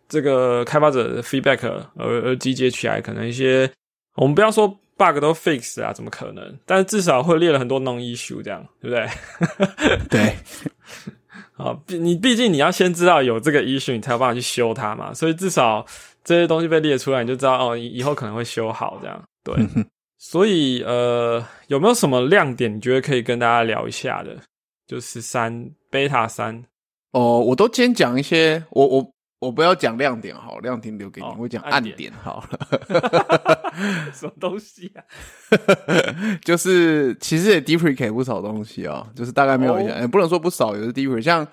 [0.08, 3.70] 这个开发者的 feedback 而而集结起来，可能一些
[4.16, 6.58] 我们不要说 bug 都 fix 啊，怎么可能？
[6.66, 9.98] 但是至少会列了很多 non issue，这样对不对？
[10.10, 10.36] 对。
[11.58, 15.14] 啊，毕，你毕竟你要先知道有这个 issue，你才有办法去修它嘛。
[15.14, 15.86] 所以至少
[16.24, 19.24] 这些东西被列出来，你就知道哦，以后可能会修好这样。
[19.44, 19.56] 对。
[20.18, 22.74] 所以呃，有没有什么亮点？
[22.76, 24.36] 你觉得可以跟大家聊一下的？
[24.88, 26.64] 就是三 beta 三
[27.12, 29.15] 哦，我都先讲一些，我我。
[29.46, 31.28] 我不要讲亮点好，亮点留给你。
[31.38, 32.60] 我讲暗点好了。
[34.14, 35.04] 什么东西啊？
[36.44, 41.22] 就是其实也 deprecate 不少东西啊，就是大概没有讲，也不能说不少，有的 deprecate。
[41.22, 41.48] 像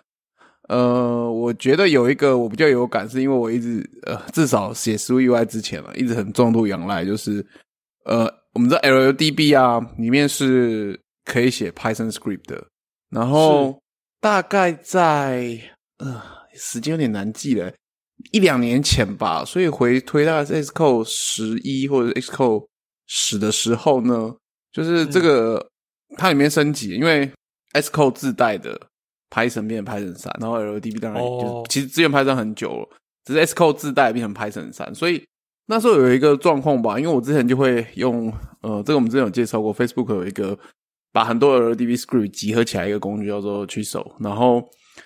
[0.69, 7.45] 呃，我觉得有一个我比较有感，是因为我一直呃，至少写 Swift UI 之前了，一直很重度仰赖，就是
[8.05, 8.25] 呃，
[8.55, 12.65] 我们知道 LLDB 啊，里面是可以写 Python script 的，
[13.11, 13.79] 然后
[14.21, 15.59] 大概在
[15.99, 16.23] 呃，
[16.55, 17.73] 时间有点难记了。
[18.31, 22.67] 一两年前吧，所以回推大概是 Xcode 十一或者 Xcode
[23.07, 24.35] 十的时候呢，
[24.73, 25.69] 就是这个
[26.17, 27.31] 它里面升级，因为
[27.73, 28.81] Xcode 自带的
[29.31, 32.89] Python 变成 Python 三，然后 LDB 当然就其实资源 Python 很久了，
[33.25, 35.23] 只是 Xcode 自带变成 Python 三，所以
[35.67, 38.33] 那时候有一个状况吧，因为我之前就会用
[38.63, 40.59] 呃，这个我们之前有介绍过，Facebook 有一个
[41.13, 44.63] 把很多 LDB script 集合起来一个工具叫做 s o 然后。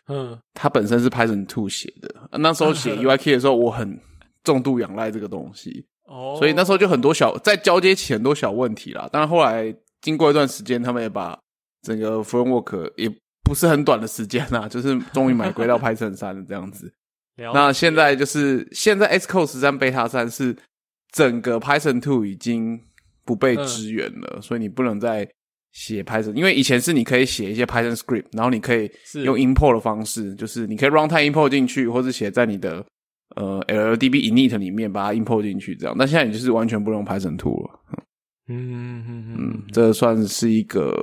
[0.09, 2.15] 嗯，它本身是 Python Two 写的。
[2.39, 4.01] 那时候写 UIK 的时候，我很
[4.45, 5.85] 重度仰赖这个东西。
[6.05, 9.09] 哦，所以那时候就很多小在交接起很多小问题啦。
[9.11, 11.37] 但是后来经过一段时间，他们也把
[11.83, 16.93] 整个 Framework 也不是很短的时间啦，就是终于买归到 Python 三的这样子。
[17.37, 20.57] 那现在就是现在 Xcode 十三 Beta 三是
[21.11, 22.81] 整个 Python Two 已经
[23.25, 25.29] 不被支援了，所以你不能再。
[25.77, 28.91] 写 Python，因为以前是你可以写一些 Python script，然后你可以
[29.23, 32.83] 用 import 的方式，就是你可以 runtime import 进去，或者写在你的
[33.37, 35.95] 呃 LLDB init 里面把它 import 进去，这样。
[35.99, 37.81] 但现在你就是完全不用 Python two 了。
[38.49, 40.95] 嗯嗯嗯，这算是一个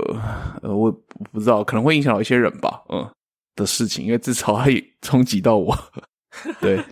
[0.63, 0.91] 呃，我
[1.31, 3.07] 不知道可能会影响到一些人吧，嗯
[3.55, 5.77] 的事情，因为至少它也冲击到我。
[6.59, 6.83] 对。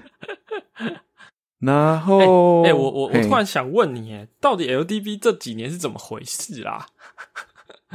[1.60, 6.86] 然后，哎，我我我突然想问你，哎，到底 LDB 这几年是怎么回事啊？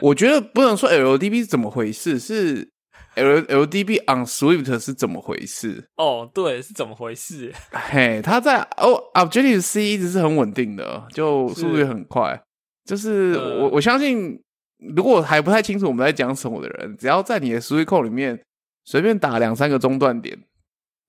[0.00, 2.68] 我觉得不能说 LDB 是怎么回事，是
[3.14, 5.88] L LDB on Swift 是怎么回事？
[5.96, 7.52] 哦，对，是怎么回事？
[7.72, 12.38] 嘿，它在哦，Objective C 一直是很稳定的，就速度也很快。
[12.84, 14.38] 就是我我相信，
[14.94, 18.38] 如果还不太清楚我们在讲什么的人，只要在你的 Swift 里面
[18.84, 20.38] 随便打两三个中断点，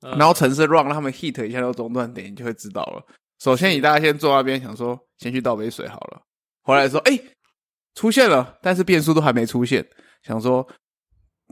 [0.01, 3.03] 然后城市 run 让他们 hit 一下那个中断点，你就会知道了。
[3.39, 6.21] 首先，你大家先坐那边想说，先去倒杯水好了，
[6.63, 7.19] 回来说，哎。
[7.97, 9.83] 出现了，但是变数都还没出现。
[10.21, 10.65] 想说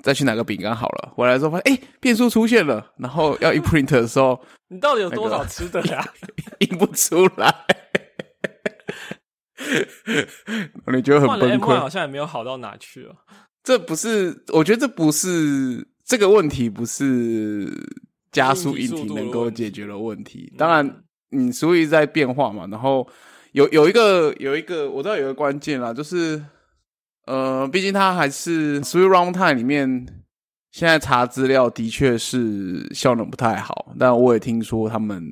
[0.04, 1.12] 再去拿个饼干好了。
[1.16, 2.94] 回来之后发现，哎，变数出现了。
[3.00, 6.08] 然后要一 print 的时候， 你到底有多少吃的呀？
[6.62, 7.66] 印不出来。
[10.94, 11.80] 你觉得很崩溃？
[11.80, 13.16] 好像也没有好到哪去啊。
[13.64, 17.68] 这不是，我觉得这不是这个问题，不是
[18.32, 20.54] 加速引擎能够解决的问题。
[20.56, 23.10] 当然，你所以在变化嘛，然后。
[23.56, 26.44] 有有一个有一个我知道有一个关键啦，就是
[27.26, 30.06] 呃，毕竟它还是 Three Runtime 里面，
[30.74, 35.24] 现在查资料的确是效能不太好，但我也听说他们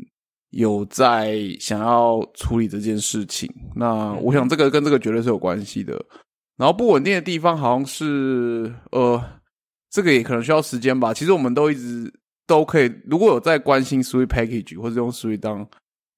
[0.52, 3.54] 有在想要处理这件事情。
[3.76, 5.94] 那我想这个跟这个绝对是有关系的。
[6.56, 9.22] 然后不稳定的地方好像是呃，
[9.90, 11.14] 这个也可能需要时间吧。
[11.14, 12.10] 其实我们都一直
[12.48, 15.68] 都可以，如果有在关心 Three Package 或者用 Three 当。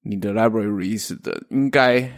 [0.08, 2.10] 你的 library release 的应该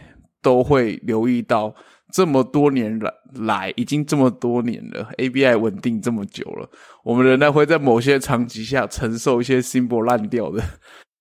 [0.42, 1.74] 都会留意到，
[2.12, 6.70] 这么多年来来已经这么多年了，ABI 稳定这么久了，
[7.04, 10.62] 我们仍然会在某些场景下承受一些 symbol 烂掉的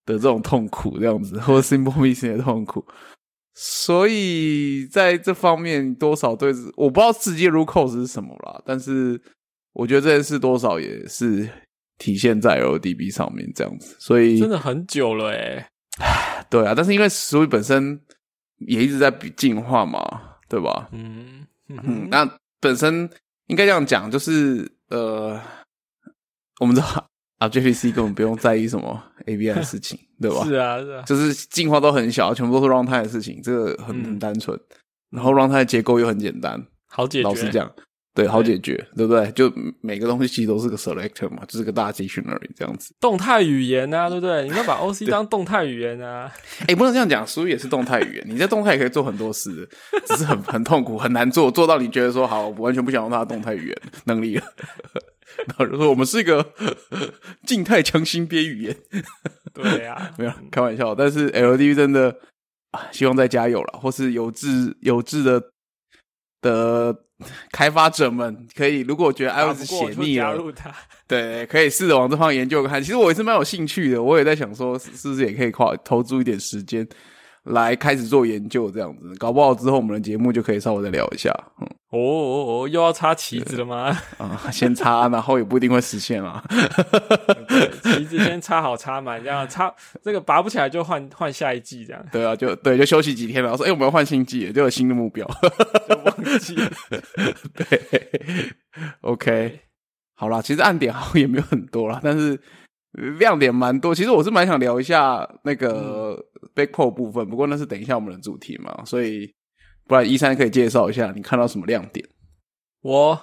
[0.05, 2.85] 的这种痛苦，这样子或者 symbol missing 的痛苦。
[3.53, 9.19] 所以在这方面，多少对我不知道世界 root cause 是什么啦，但是
[9.73, 11.49] 我觉得这件事多少也是
[11.97, 13.95] 体现在 LDB 上面这样子。
[13.99, 15.65] 所以真的很久了 诶
[16.49, 17.99] 对啊，但是因为 Swift 本身
[18.59, 20.01] 也一直在进化嘛，
[20.49, 20.87] 对吧？
[20.91, 22.29] 嗯嗯，那
[22.59, 23.09] 本身
[23.47, 25.39] 应该这样讲，就是呃，
[26.59, 30.43] 我们知道 啊，J P C 根本不用在意什么 A B I 的 事情，对吧？
[30.45, 34.59] 是啊，是啊，就是进化都很小，全部都是 runtime 的事情，这个很很单纯。
[35.09, 37.23] 然后 runtime 结构又很简单，好解决。
[37.23, 37.71] 老实讲。
[38.17, 39.31] 对，好解决，对不对？
[39.33, 42.91] 就每个东西其实都是个 selector 嘛，就是个大 dictionary 这样子。
[42.99, 44.41] 动态语言啊，对不对？
[44.49, 46.33] 你要把 O C 当动态语言啊？
[46.67, 48.23] 哎，不能这样讲，所以也是动态语言。
[48.27, 49.69] 你在动态也可以做很多事，
[50.07, 54.43] 只是很很痛苦，很难做，做到你觉得说好，我完全不想用它的动态语言 能力了。
[55.45, 56.43] 然后就说我们是一个
[57.45, 58.75] 静态强心编语言。
[59.53, 62.17] 对呀，没有开玩笑，但是 L D 真的
[62.71, 65.43] 啊，希望再加油了，或是有志有志的
[66.41, 67.03] 的。
[67.51, 70.35] 开发者们可以，如果觉得 iOS 写腻了，
[71.07, 72.81] 对，可以试着往这方研究看。
[72.81, 76.87] 其实我也是蛮有兴趣的，我也在想说，是不是也可以靠投注一点时间。
[77.43, 81.33] 来开始做研究，这样子，搞不好之后我们的节目就可以稍微再聊一下。
[81.61, 83.97] 嗯，哦哦哦，又要插旗子了吗？
[84.17, 86.43] 啊， 先插，然后也不一定会实现啊。
[87.81, 89.73] 旗子先插好插满，这样插
[90.03, 92.05] 这个拔不起来就换换下一季这样。
[92.11, 93.55] 对啊，就对，就休息几天了。
[93.55, 95.25] 说，哎，我们要换新季，就有新的目标，
[95.87, 96.71] 就忘记了。
[97.55, 98.53] 对
[99.01, 99.61] ，OK，
[100.15, 102.39] 好啦，其实暗点好像也没有很多啦，但是。
[103.19, 106.17] 亮点蛮多，其实我是蛮想聊一下那个
[106.55, 109.31] backport 部分，不过那是等一下我们的主题嘛，所以
[109.87, 112.07] 不然一三可以介绍一下你看到什么亮点？
[112.81, 113.21] 我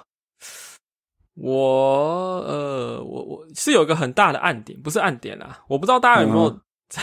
[1.35, 7.01] 我呃我我是有一个很大的暗点，不是暗点啦，我不知道大家有没有在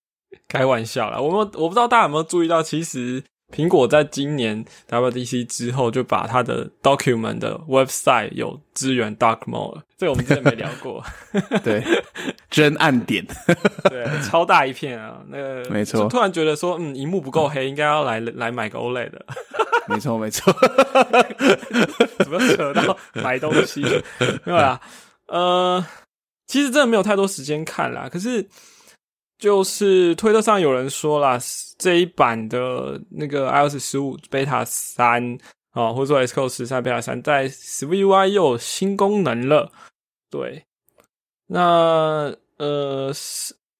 [0.46, 3.24] 开玩笑啦，我们我不知道大家有没有注意到，其实。
[3.50, 11.02] 苹果在今年 WDC 之后，就把它的 Document 的 website 有支援 Dark Mode，这个我们之前没聊过。
[11.64, 11.82] 对，
[12.50, 13.26] 真暗点。
[13.88, 16.06] 对，超大一片啊，那个没错。
[16.08, 19.12] 突然觉得说，嗯，荧幕不够黑，应该要来来买个 OLED。
[19.88, 20.54] 没错，没错。
[22.18, 23.82] 怎么扯到买东西？
[24.44, 24.78] 没有啦，
[25.28, 25.82] 呃，
[26.46, 28.46] 其实真的没有太多时间看啦，可是。
[29.38, 31.38] 就是推特上有人说啦，
[31.78, 35.38] 这一版的那个 iOS 十五 Beta 三
[35.70, 39.70] 啊，或者说 Xcode 十三 Beta 三，在 SwiftUI 又有新功能了。
[40.28, 40.64] 对，
[41.46, 43.12] 那呃，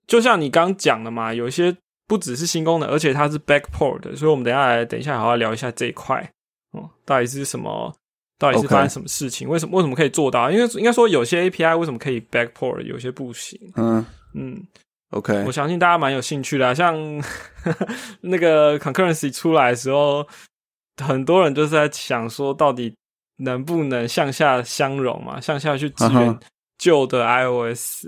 [0.07, 6.33] 就像你刚讲的嘛，有些不只是新功能，而且它是 Backport，所以我们等下来，等一下好好聊一下这一块。
[6.71, 7.93] 哦，到底是什么？
[8.39, 9.49] 到底是发生什么事情？
[9.49, 10.49] 为什么为什么可以做到？
[10.53, 13.59] 因为应该说有些 API 为什么可以 Backport，有些不行。
[13.75, 14.65] 嗯嗯。
[15.11, 16.67] OK，我相信大家蛮有兴趣的。
[16.67, 16.95] 啊像
[18.21, 20.27] 那个 Concurrency 出来的时候，
[21.03, 22.95] 很多人就是在想说，到底
[23.39, 25.41] 能不能向下相容嘛？
[25.41, 26.39] 向下去支援
[26.77, 28.07] 旧的 iOS。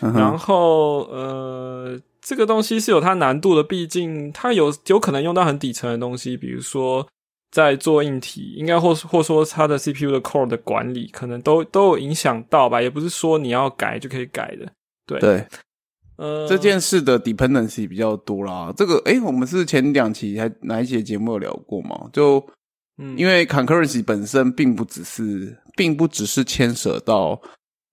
[0.00, 7.06] 然后，呃，这个东西是有它难度的，毕竟它有有可能用到很底层的东西，比如说
[7.50, 12.82] 在做硬体，应该或或说它的 CPU 的 core 的管理，可能都都有影响到吧？
[12.82, 14.70] 也不是说你要改就可以改的。
[15.06, 15.46] 对对。
[16.16, 18.72] 呃，这件事的 dependency 比较多啦。
[18.76, 22.08] 这个，哎，我们是前两期还哪一期节目有聊过嘛？
[22.12, 22.44] 就，
[22.98, 27.40] 嗯，因为 concurrency 本身并不只是，并不只是牵扯到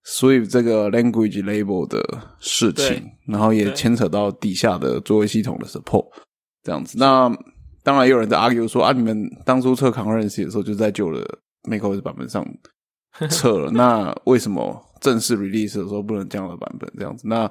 [0.06, 2.00] Swift 这个 language label 的
[2.38, 6.06] 事情，然后也牵扯到底下的作为系统的 support
[6.62, 6.98] 这样子。
[6.98, 7.30] 那
[7.82, 11.26] 当然也有人在 argue 说啊，你们当初测 concurrency 的时候就在旧的
[11.62, 12.46] macOS 版本上
[13.30, 17.26] 测了，那为什么正式 release 的时候不能这样的版本这样子？
[17.26, 17.50] 那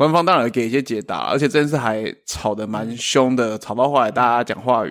[0.00, 4.82] 官方当然给一些解答，而且这件事还吵得蛮凶的，吵到后来大家讲话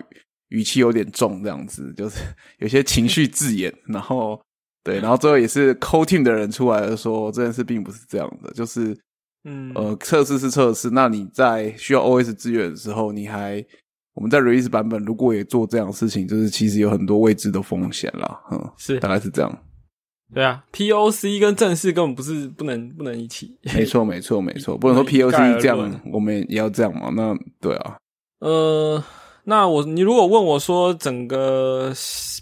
[0.50, 2.20] 语气有点重，这样子就是
[2.60, 3.74] 有些情绪字眼。
[3.88, 4.40] 然后
[4.84, 8.96] 对，然后最后也是 Co Team 的人出来了，说这件事并不是这样的，就是
[9.46, 13.66] 嗯呃测试是测试，那你在需要 OS 资源的时候，你还
[14.14, 19.64] 我们在 Release 版本如果也做这样的事情，就是其实有很多未知的风险啦，嗯，是大概是这样。
[20.32, 23.58] 对啊，P O C 跟正式根本不是不能不能一起。
[23.74, 27.10] 没错，没错，没错，不能说 P O C 这样，我们也要这样嘛？
[27.16, 27.98] 那对啊。
[28.40, 29.04] 呃，
[29.46, 31.92] 那我你如果问我说整个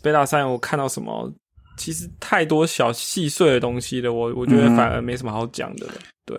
[0.03, 1.31] Beta 三我看到什么，
[1.77, 5.93] 其实太多小细碎的东西了，我我觉得反而没什么好讲的了。
[6.25, 6.37] 对，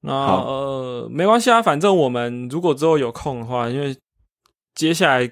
[0.00, 3.96] 那呃没关系啊，反正我们如果之后有空的话，因为
[4.74, 5.30] 接下来。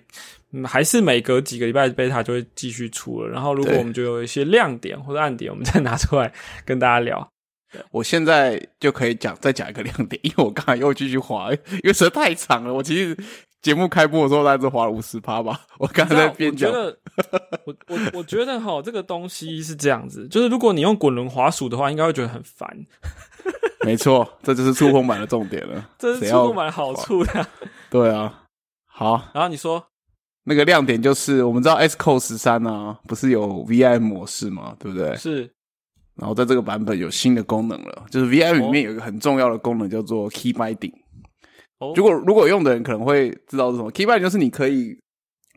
[0.52, 3.28] 嗯，还是每隔几个礼拜贝塔就会继续出了。
[3.28, 6.32] 然后，如果我们就有一些亮点或者暗点，我们再拿出来
[6.64, 7.28] 跟大家聊。
[7.92, 12.74] 我现在就可以讲再讲一个亮点，因为我刚才又继续滑， 因为实在太长了。
[12.74, 13.16] 我其实
[13.62, 15.60] 节目开播的时候，大概是滑了五十趴吧。
[15.78, 16.96] 我刚才在边讲，我
[17.64, 22.68] 我 我我觉得哈，这个东西是这样子，就是如果你用滚轮滑鼠的话，应该会觉得很烦。
[23.84, 25.88] 没错，这就是触控板的重点了。
[25.96, 27.48] 这是触控板的好处呀。
[27.88, 28.42] 对啊，
[28.88, 29.86] 好，然后你说。
[30.50, 35.14] 那个亮点就是，我们知道 S Code 十三啊，不是有 V I 模式嘛，对不对？
[35.14, 35.48] 是。
[36.16, 40.92] 然后在这个版本有新的功能了，就是 V I 里面有一个很重要的功能叫做 Key Binding。
[41.78, 44.98] 哦，如果如果用的人可能会知道是什么 Key Binding，就是你可以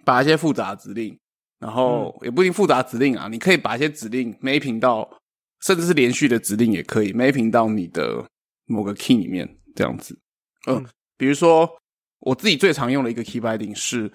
[0.06, 1.18] 把一些复杂指令，
[1.60, 5.10] 然后也不一定复杂指令啊，你可以把一些指令 mapping 到，
[5.66, 8.24] 甚至是连续的指令也可以 mapping 到你的
[8.68, 10.16] 某个 key 里面，这样子。
[10.68, 10.86] 嗯，
[11.18, 11.68] 比如说
[12.20, 14.10] 我自己最常用的一个 Key Binding 是，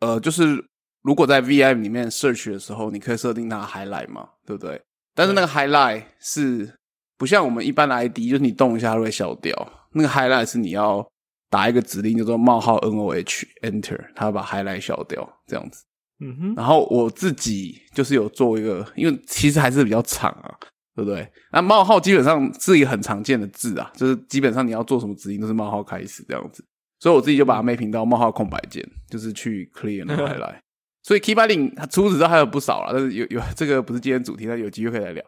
[0.00, 0.62] 呃，就是
[1.02, 4.80] 如果在 VM 里面 search 的时候，你可以设定它 highlight 嘛，对不对？
[5.14, 6.74] 但是那个 highlight 是
[7.16, 9.54] 不像我们一般的 ID，就是你动一下它会消掉。
[9.92, 11.06] 那个 highlight 是你要
[11.50, 15.84] 打一个指令叫做冒号 n o h enter，它把 highlight 消掉，这样子。
[16.22, 20.54] 嗯哼，然后我自己就是有做一个，因为其实还是比较长啊，
[20.94, 21.26] 对不对？
[21.50, 26.64] 那冒号基本上是一个很常见的字啊，就是基本上你要做什么指令都是冒号开始这样子。
[27.00, 30.60] 所以我自己就把它 mapping 到冒号空白键，就是去 clear 那个 highlight。
[31.02, 35.24] 所以 key binding 除此之外还有不少啦，但是有有这个不是今天主题，但有机会可以来聊。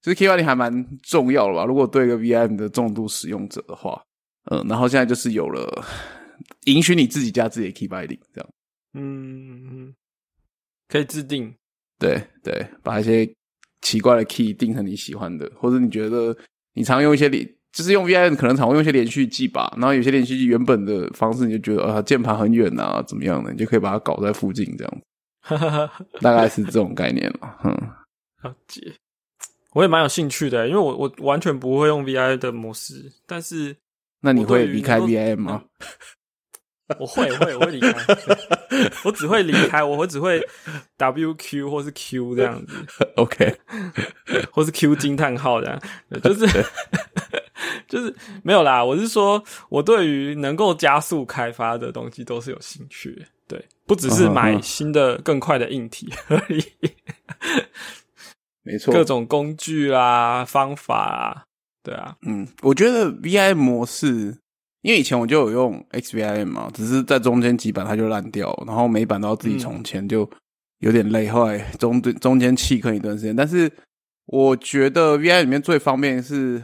[0.00, 1.64] 其实 key binding 还蛮重要的吧？
[1.64, 4.00] 如果对一个 VM 的重度使用者的话，
[4.50, 5.84] 嗯，然后现在就是有了
[6.66, 8.48] 允许你自己加自己的 key binding 这样，
[8.94, 9.92] 嗯，
[10.86, 11.52] 可以制定，
[11.98, 13.28] 对对，把一些
[13.82, 16.36] 奇怪的 key 定成你喜欢的，或者你觉得
[16.74, 17.44] 你常用一些连，
[17.76, 25.04] 就是用 VM 可能常会用一些连续技吧，然后有些连续技原本的方式你就觉得啊键盘很远啊怎么样的，你就可以把它搞在附近这样子。
[26.22, 27.72] 大概是这种概念了，嗯，
[28.42, 28.94] 了解。
[29.74, 33.76] 我也蛮有兴趣的，因为我我完全不会用 VI 的模式，但是
[34.22, 35.62] 那你会离开 VM 吗？
[36.98, 38.16] 我会会我会离开，
[39.04, 40.40] 我只会离开，我我只会
[40.96, 42.74] WQ 或是 Q 这样子
[43.16, 43.56] ，OK，
[44.52, 45.80] 或是 Q 惊叹号这样，
[46.22, 46.46] 就是
[47.88, 48.84] 就是没有啦。
[48.84, 53.22] 我是说，我对于能够加速开发的东西都是有兴趣的。
[53.48, 56.60] 对，不只是买新的更快的硬体而已，
[58.64, 61.44] 没错，各种工具啦、方法啊，
[61.84, 64.36] 对啊，嗯，我觉得 VIM 模式，
[64.82, 70.28] 因为以前我就有用 XVIM 嘛，只是在中间几版它就烂掉，然后每版都要自己重签，就
[70.80, 73.36] 有点累，后来中中间弃坑一段时间。
[73.36, 73.70] 但是
[74.26, 76.60] 我觉得 VI 里面最方便是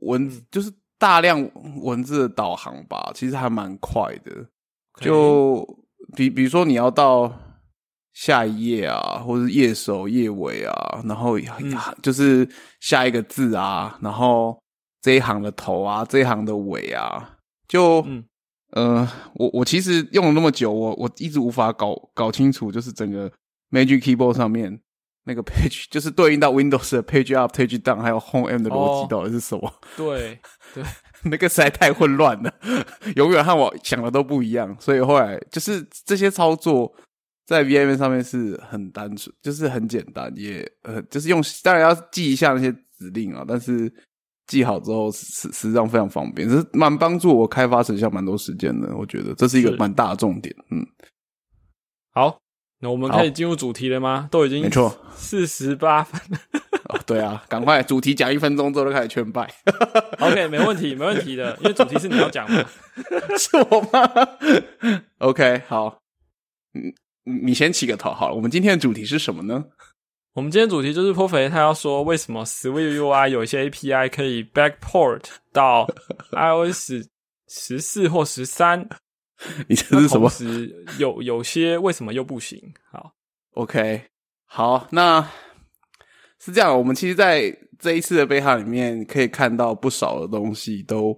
[0.00, 1.50] 文，就是大量
[1.82, 4.46] 文字的导航吧，其实还蛮快的，
[5.00, 5.66] 就。
[6.16, 7.32] 比比如说你要到
[8.12, 11.38] 下一页啊，或者是页首页尾啊，然后
[12.02, 12.46] 就是
[12.80, 14.60] 下一个字啊，然后
[15.00, 18.24] 这一行的头啊，这一行的尾啊，就嗯。
[18.72, 23.30] 呃，我我其实用了那么久，我我一直无法搞搞清楚，就是整个
[23.70, 24.80] Magic Keyboard 上面
[25.24, 29.72] 那个 Page， 就是对应到 Windows 的 Page Up、Page Down 还有 Home M 的逻辑到底是什么？
[29.96, 30.38] 对
[30.74, 30.84] 对。
[31.24, 32.52] 那个实在太混乱了，
[33.14, 36.92] 永远和我想的都不一样，所以后来就是这些操作
[37.46, 43.88] 在 VM 上面是很单纯，就是很简单，也呃，就是用当然要记一下那些指令啊，但是
[44.48, 50.52] 记好之后实实际上非常方便，是蛮帮助我开发成效蛮多时间的，我觉得这是一个蛮大的重点。
[50.72, 50.84] 嗯，
[52.10, 52.36] 好，
[52.82, 54.28] 那我们可以进入主题了吗？
[54.30, 56.20] 都已经没错，四十八分。
[57.06, 59.48] 对啊，赶快主题讲一分钟之后就开始劝败。
[60.18, 62.66] OK，没问题，没问题的，因为主题是你要讲的，
[63.38, 64.28] 是我吗
[65.18, 66.00] ？OK，好，
[66.74, 66.92] 嗯，
[67.44, 68.34] 你先起个头好了。
[68.34, 69.64] 我们今天的主题是什么呢？
[70.34, 75.22] 我们今天主题就是颇肥他要说为什么 Swift UI 有一些 API 可以 backport
[75.52, 75.86] 到
[76.32, 77.06] iOS
[77.48, 78.88] 十四或十三，
[79.68, 80.30] 你这是什么？
[80.98, 82.72] 有有些为什么又不行？
[82.90, 83.12] 好
[83.54, 84.02] ，OK，
[84.46, 85.28] 好，那。
[86.44, 91.16] 是这样，我们其实在这一次的贝塔里面可以看到不少的东西都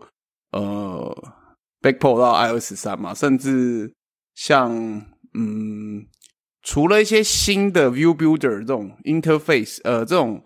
[0.52, 1.32] 呃
[1.80, 3.90] backport 到 iOS 三嘛，甚至
[4.34, 4.70] 像
[5.32, 6.06] 嗯，
[6.60, 10.42] 除了一些新的 View Builder 这种 interface 呃这种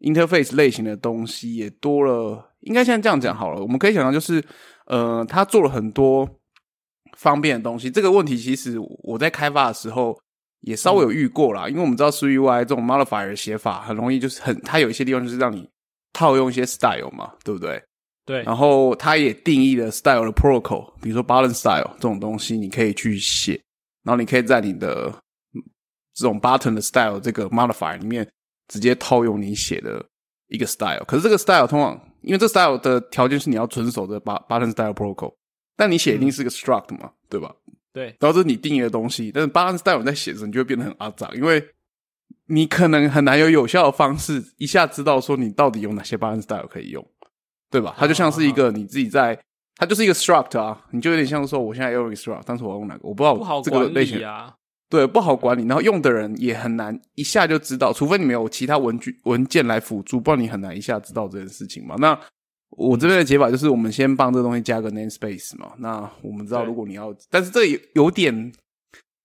[0.00, 2.56] interface 类型的东西也多了。
[2.62, 4.44] 应该现在这样讲好了，我们可以想到就是
[4.86, 6.28] 呃，他做了很多
[7.16, 7.90] 方便的东西。
[7.90, 10.16] 这个问题其实我在开发的时候。
[10.62, 15.68] 也稍微有遇过啦，因为我们知道 SwiftUI 这种 modifier 写法很容易，就是很它有一些地方就是让你
[16.12, 17.80] 套用一些 style 嘛，对不对？
[18.24, 18.42] 对。
[18.42, 23.52] 然后它也定义了 style 的 protocol，比如说 button style 这种东西，你可以去写，
[24.02, 25.12] 然后你可以在你的
[26.14, 28.28] 这种 button 的 style 这个 modifier 里面
[28.66, 30.04] 直接套用你写的
[30.48, 31.04] 一个 style。
[31.04, 35.32] 可是这个 style 通常因为这 style 的条件是你要遵守的 button style protocol，
[35.76, 37.54] 但你写一定是个 struct 嘛，对吧？
[37.92, 41.64] 对，然后这是你定义的东西，但是 balance style 在写的时候，你就会变得很阿杂，因为
[42.46, 47.06] 你可能很难有有效的方式一下知道说你到底有哪些 balance style 可以用，
[47.70, 47.94] 对吧？
[47.98, 49.38] 它就像是一个你自己在，
[49.76, 54.54] 它就是一个 struct 啊，你就有点像说我现在用一个 struct，但是我用哪个我不知道，这个类型啊。
[54.88, 61.96] 对，不好管理，然后用的人也很难一下就知道，除非你没有其他文具文件来辅助，不然你很难一下知道这件事情嘛。
[61.98, 62.16] 那
[62.70, 65.72] 我这边的解法就是，我们先帮这个东西加个 namespace 嘛。
[65.78, 68.52] 那我们知道，如果你要，但是这有有点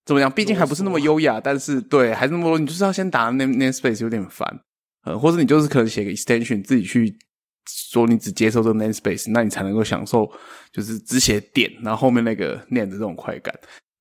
[0.05, 0.31] 怎么样？
[0.31, 4.47] 毕竟还不是那么优雅，但是对，还是那么多，你就是要先打 name namespace 有点烦，
[5.05, 7.13] 呃，或者你就是可能写个 extension 自己去
[7.67, 10.29] 说你只接受这个 namespace，那你才能够享受
[10.71, 13.53] 就是只写点，然后后面那个念的这种快感。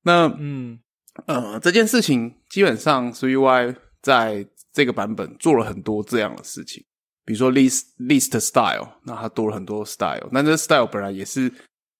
[0.03, 0.79] 那嗯。
[1.25, 6.81] 呃，这件事情基本上 s u i 在这个版本做了很多这样的事情，
[7.25, 10.27] 比如说 list list style，那它多了很多 style。
[10.31, 11.51] 那这 style 本来也是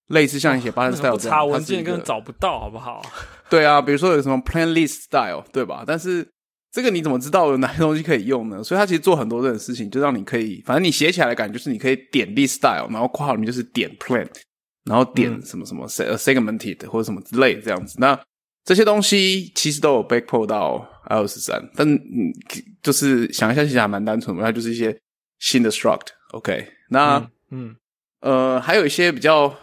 [0.07, 3.01] 类似像一些 button style 这样，查文件根本找不到，好不好？
[3.49, 5.83] 对啊，比如说有什么 plan list style，对吧？
[5.85, 6.27] 但是
[6.71, 8.63] 这个你怎么知道有哪些东西可以用呢？
[8.63, 14.27] 所以它其实做很多这种事情，就让你可以，反正你写起来的感觉就是你可以点 list style，然后括号里面就是点 plan，
[14.85, 17.95] 然后点什么什么 segmented 或者什么之类这样子。
[17.99, 18.17] 那
[18.63, 22.31] 这些东西其实都有 backport 到 iOS 三，但嗯，
[22.81, 24.97] 就是想一下，其实还蛮单纯的，它就是一些
[25.41, 26.07] 新的 struct。
[26.31, 27.75] OK，那嗯
[28.21, 29.53] 呃，还有一些比较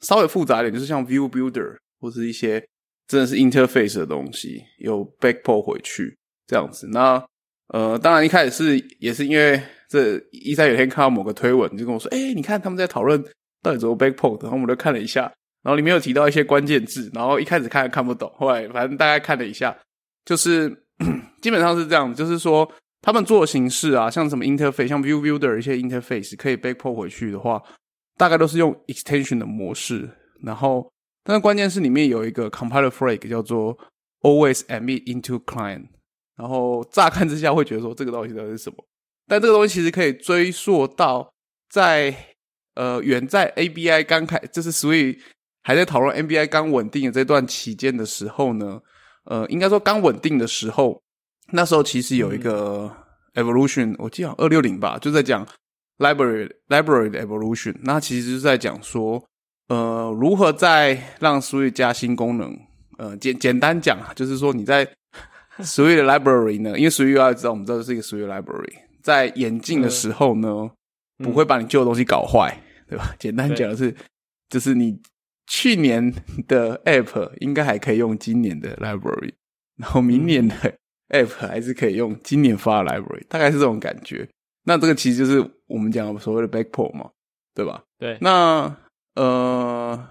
[0.00, 2.66] 稍微复杂一点，就是像 View Builder 或是一些
[3.06, 6.18] 真的是 interface 的东西，有 backport 回去
[6.48, 6.88] 这样子。
[6.88, 7.24] 那
[7.68, 13.22] 呃，当然一开始是也是因为这一三有天看到某个推文，就跟我说，哎，你看他们在讨论
[13.62, 15.32] 到底怎么 backport，然后我们就看了一下。
[15.62, 19.76] 然后里面有提到一些关键字，然后一开始看看不懂，后来反正大概看了一下，
[20.24, 20.70] 就是
[21.42, 22.70] 基本上是这样，就是说
[23.06, 27.62] 他们做的形式啊，像什么 interface，像 view builder 一些 interface 可以被抛回去的话，
[28.16, 30.10] 大概都是用 extension 的模式。
[30.42, 30.92] 然后，
[31.22, 33.78] 但是关键是里面有一个 compiler flag 叫做
[34.22, 35.86] always emit into client。
[36.36, 38.84] 然后乍看之下会觉得说这个东西到底是什么？
[39.28, 41.32] 但这个东西其实可以追溯到
[41.70, 42.12] 在
[42.74, 45.20] 呃远在 ABI 刚开，就是 Swift。
[45.62, 48.80] 还在讨论 NBI 刚稳定的这段期间的时候呢，
[49.26, 51.00] 呃，应该说刚稳定的时候，
[51.52, 52.90] 那时候其实有一个
[53.34, 55.46] evolution，我记得二六零吧，就在讲
[55.98, 57.74] library library 的 evolution。
[57.82, 59.22] 那其实是在讲说，
[59.68, 62.58] 呃，如何在让 Swift 加新功能。
[62.98, 64.86] 呃，简简单讲啊，就是说你在
[65.60, 70.70] Swift 的 library 呢，因为 Swift 要知道，我们知道是一个 Swift library，在演进的时候呢，
[71.18, 73.14] 不会把你旧的东西搞坏，对吧？
[73.18, 73.94] 简单讲的是，
[74.48, 75.00] 就是你。
[75.48, 76.12] 去年
[76.48, 79.34] 的 App 应该还可以用今年的 Library，
[79.76, 80.54] 然后明年的
[81.10, 84.28] App 还是可以用今年发的 Library，大概是这种感觉。
[84.64, 87.10] 那这个其实就是我们讲所谓的 Backport 嘛，
[87.54, 87.82] 对吧？
[87.98, 88.18] 对。
[88.20, 88.76] 那
[89.14, 90.08] 呃，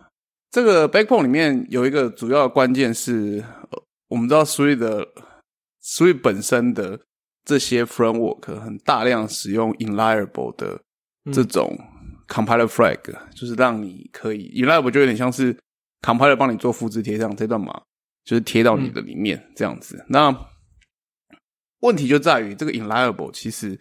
[0.51, 3.43] 这个 Backport 里面有一个主要的关键是，
[4.07, 5.07] 我们知道 Swift 的
[5.83, 6.99] Swift 本身的
[7.43, 10.81] 这些 Framework 很大量使用 Inliable 的
[11.31, 11.77] 这种。
[12.27, 12.97] Compiler flag
[13.35, 15.55] 就是让你可以 e l i a b l e 就有点像是
[16.01, 17.79] Compiler 帮你做复制贴上这段码，
[18.23, 20.03] 就是贴到你的里面这样子。
[20.09, 20.35] 那
[21.85, 23.79] 问题就在于这个 Reliable 其实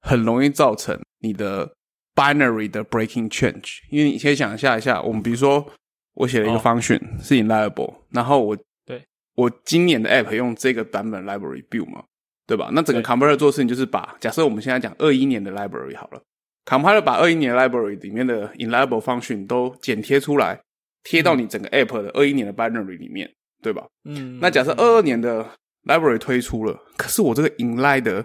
[0.00, 1.74] 很容易造成你的
[2.14, 5.66] Binary 的 Breaking Change，因为你可以想象一下，我们比如说
[6.14, 9.02] 我写了一个 Function 是 in liable，然后我对
[9.36, 12.04] 我今年的 App 用这个版本 Library Build 嘛，
[12.46, 12.70] 对吧？
[12.72, 16.20] 那整个 Compiler 做事情就是把假设我们现在讲二一年的 Library 好了。
[16.66, 20.58] Compiler 把二一年 library 里面的 inliable function 都剪贴出来，
[21.02, 23.30] 贴到你整个 app 的二一年的 binary 里面，
[23.60, 23.86] 对吧？
[24.04, 24.38] 嗯。
[24.40, 25.46] 那假设二二年的
[25.86, 28.24] library 推出了，可是我这个 inline 的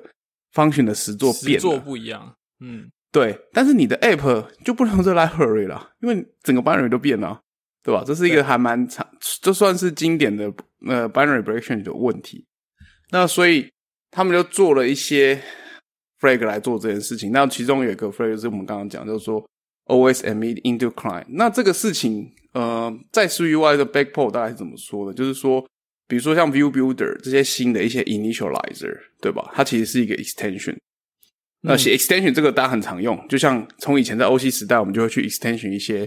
[0.54, 2.36] function 的实作变，实作不一样。
[2.60, 3.40] 嗯，对。
[3.54, 7.40] 但是你的 app 就不能用这 library 了，因为整个 binary 都变了，
[7.84, 8.04] 对吧？
[8.06, 9.08] 这是一个还蛮长，
[9.42, 10.52] 这算是经典的
[10.88, 12.46] 呃 binary breakdown 的问题。
[13.12, 13.70] 那所以
[14.12, 15.42] 他们就做了一些。
[16.22, 19.42] flag 来做这件事情，那其中有一个 flag 是我们刚刚讲，就是说
[19.86, 21.24] always emit into client。
[21.30, 25.14] 那这个事情，呃，在 SwiftUI 的 backport 大概是怎么说的？
[25.14, 25.66] 就是说，
[26.10, 29.50] 比如说像 View Builder 这些新的一些 initializer，对吧？
[29.54, 30.76] 它其实是一个 extension。
[31.62, 36.06] 那写 extension 这个大家很常用，就像从以前在 OC 时代，我们就会去 extension 一些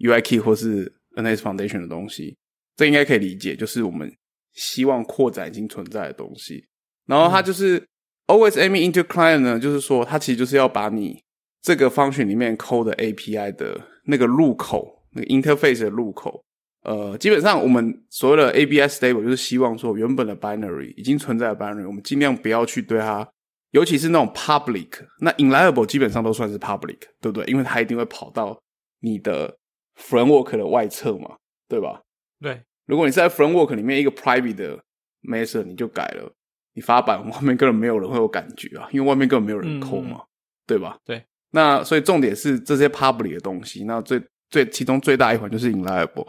[0.00, 2.36] UI Key 或是 NS Foundation 的东西，
[2.76, 4.12] 这应该可以理解，就是我们
[4.52, 6.66] 希望扩展已经存在的东西。
[7.06, 7.82] 然后它就是。
[8.26, 11.22] Always aiming into client 呢，就是说它其实就是要把你
[11.60, 16.42] 这个 function 里面 call 的 API 的那个入口，那个 interface 的入口，
[16.84, 23.26] 呃，基本上我们所谓的 ABS stable 就是希望说原本的 binary 已经存在的 binary，我们尽量不要去对它，
[23.70, 27.44] 尤其是那种 public，那 inliable 基本上都算是 public，对不对？
[27.46, 28.58] 因为它一定会跑到
[29.00, 29.56] 你的
[29.98, 31.36] framework 的外侧嘛，
[31.68, 32.02] 对吧？
[32.40, 34.78] 对，如果你是在 framework 里面一个 private 的
[35.22, 36.30] method，你就改了。
[36.74, 40.20] 你发版外面根本没有人会有感觉啊，因为外面根本没有人扣嘛，
[40.66, 40.98] 对吧？
[41.04, 41.24] 对。
[41.52, 44.20] 那所以重点是这些 public 的东西，那最
[44.50, 46.26] 最其中最大一环就是 inliable。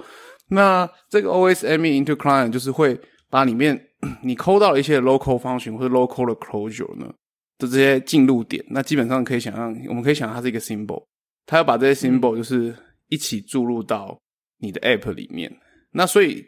[0.49, 3.89] 那这个 always aiming into client 就是会把里面
[4.21, 7.11] 你抠到了一些 local function 或者 local 的 closure 呢
[7.57, 11.05] 的这些进入点，那基本上可以想象，我们可以想象它是一个 symbol，
[11.45, 12.75] 它要把这些 symbol 就是
[13.07, 14.19] 一起注入到
[14.59, 15.51] 你的 app 里面。
[15.91, 16.45] 那所以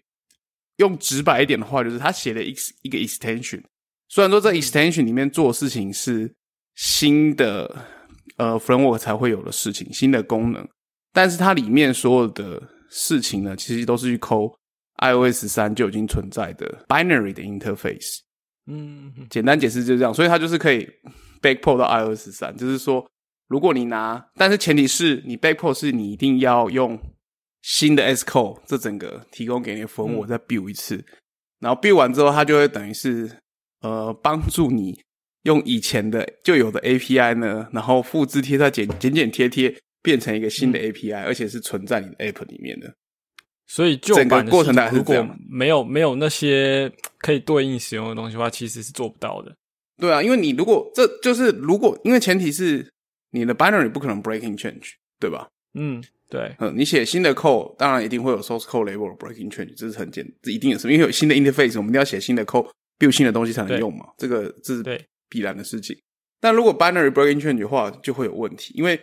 [0.77, 3.63] 用直白一点的话，就是它写了一一个 extension，
[4.09, 6.31] 虽然说在 extension 里面做事情是
[6.75, 7.73] 新的
[8.35, 10.67] 呃 framework 才会有的事情，新的功能，
[11.13, 14.51] 但是它里面所有的事情呢，其实都是去抠
[14.97, 18.19] iOS 三就已经存在的 binary 的 interface。
[18.65, 20.87] 嗯，简单解释就是这样，所以它就是可以
[21.41, 23.09] backport 到 iOS 三，就是说，
[23.47, 26.99] 如果你拿，但是前提是你 backport 是你一定要用
[27.61, 31.05] 新的 S code，这整个提供给你的 framework 再 build 一次，
[31.59, 33.31] 然后 build 完之后，它就会等于是
[33.81, 34.99] 呃帮助你
[35.43, 42.93] 用以前的就有的 API 呢，然后复制贴在剪剪剪贴贴，变成一个新的 API，而且是存在你的 app 里面的。
[43.65, 46.89] 所以旧版的过程如果没有没有那些
[47.19, 49.53] 可以对应使用的东西的话，其实是做不到的。
[49.97, 52.87] 对啊，因为你如果这就是如果因为前提是
[53.31, 55.49] 你的 binary 不可能 breaking change，对吧？
[55.73, 56.55] 嗯，对。
[56.59, 60.93] 嗯，你写新的 code，当然一定会有 source code level breaking change，这是很简，这一定有什么？
[60.93, 64.05] 因为有新的 interface，我们一定要写新的 code，build 新的东西才能用嘛。
[64.17, 64.83] 这个这是
[65.27, 65.97] 必然的事情。
[66.39, 68.97] 但如果 binary breaking change 的话，就会有问题，因为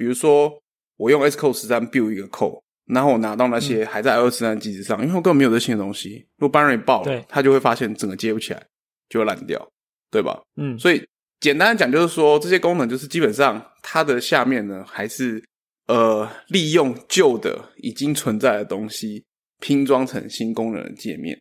[0.00, 0.50] 比如说
[0.96, 2.60] 我用 S code 十三 build 一个 code。
[2.92, 6.26] 然后我拿到那些还在 iOS 三机子上，因为我根本没有这新的东西。
[6.38, 8.60] 如果 binary 爆了，它就会发现整个接不起来，
[9.08, 9.64] 就会烂掉，
[10.10, 10.42] 对吧？
[10.56, 11.06] 嗯，所以
[11.38, 15.40] 简单的讲就是说，这些功能就是基本上它的下面呢，还是
[15.86, 19.22] 呃利用旧的已经存在的东西
[19.60, 21.40] 拼装成新功能的界面。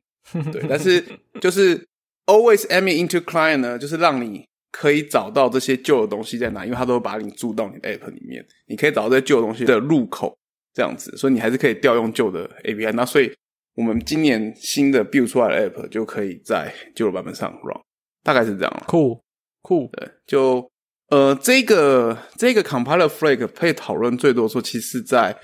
[0.52, 1.04] 对，但是
[1.42, 1.84] 就是
[2.28, 10.38] always aiming into client 呢，就是让你可以找到这些旧的东西在哪，因为它都会把你注到你的 app 里面，你可以找到这些旧东西的入口。
[10.72, 12.94] 这样子，所以你还是可以调用旧的 API。
[12.94, 13.30] 那所以
[13.76, 17.82] 我们今年新的 build 出来的 app 就可以在旧的版本上 run，
[18.24, 18.84] 大概是这样。
[18.86, 19.20] 酷
[19.64, 20.72] 酷，对，就
[21.10, 25.36] 呃，这个这个 compiler flag 可以讨论最多说，其实在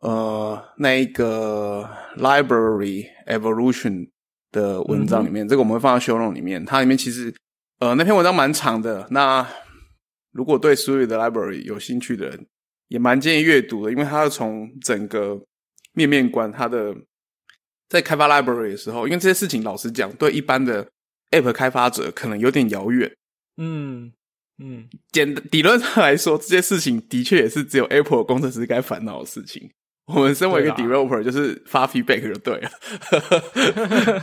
[0.00, 4.08] 呃那一个 library evolution
[4.50, 6.64] 的文章里面，这个我们会放在 show note 里面。
[6.64, 7.32] 它里面其实
[7.80, 9.06] 呃那篇文章蛮长的。
[9.10, 9.46] 那
[10.32, 12.46] 如果对 Swift 的 library 有兴趣的人，
[12.88, 15.40] 也蛮建议阅读的，因为它是从整个
[15.94, 16.94] 面面观，它的
[17.88, 20.86] 在开发 library 的时候，因为这些事情老实讲，对一般的
[21.30, 23.10] app 开发者可能有点遥远。
[23.56, 24.12] 嗯
[24.62, 29.70] 嗯，简理论上来说，这些事情的确也是只有 Apple 工程师该烦恼的事情。
[30.06, 32.70] 我们身为一个 developer，就是发 feedback 就对了。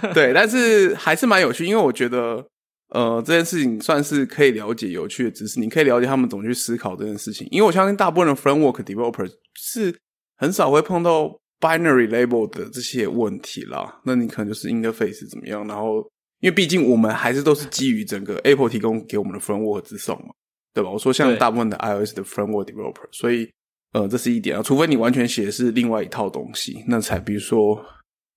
[0.14, 2.48] 对，但是还是蛮有趣，因为我觉得。
[2.90, 7.46] 呃，这件事情算是可以了解有趣的知识，你可以了解他们怎么去思考这件事情。
[7.52, 9.94] 因为我相信大部分的 framework developer 是
[10.38, 14.00] 很少会碰到 binary label 的这些问题啦。
[14.06, 15.98] 那你可能就是 interface 怎么样，然后
[16.40, 20.34] 因为毕竟我们还是都是基于整个 Apple 提供给我们的 framework 之上嘛，
[20.74, 20.90] 对吧？
[20.90, 23.50] 我说像大部分的 iOS 的 framework developer，所以
[23.92, 24.64] 呃，这是一点啊。
[24.64, 27.84] 除非你完全写的是另外一套东西，那才比如说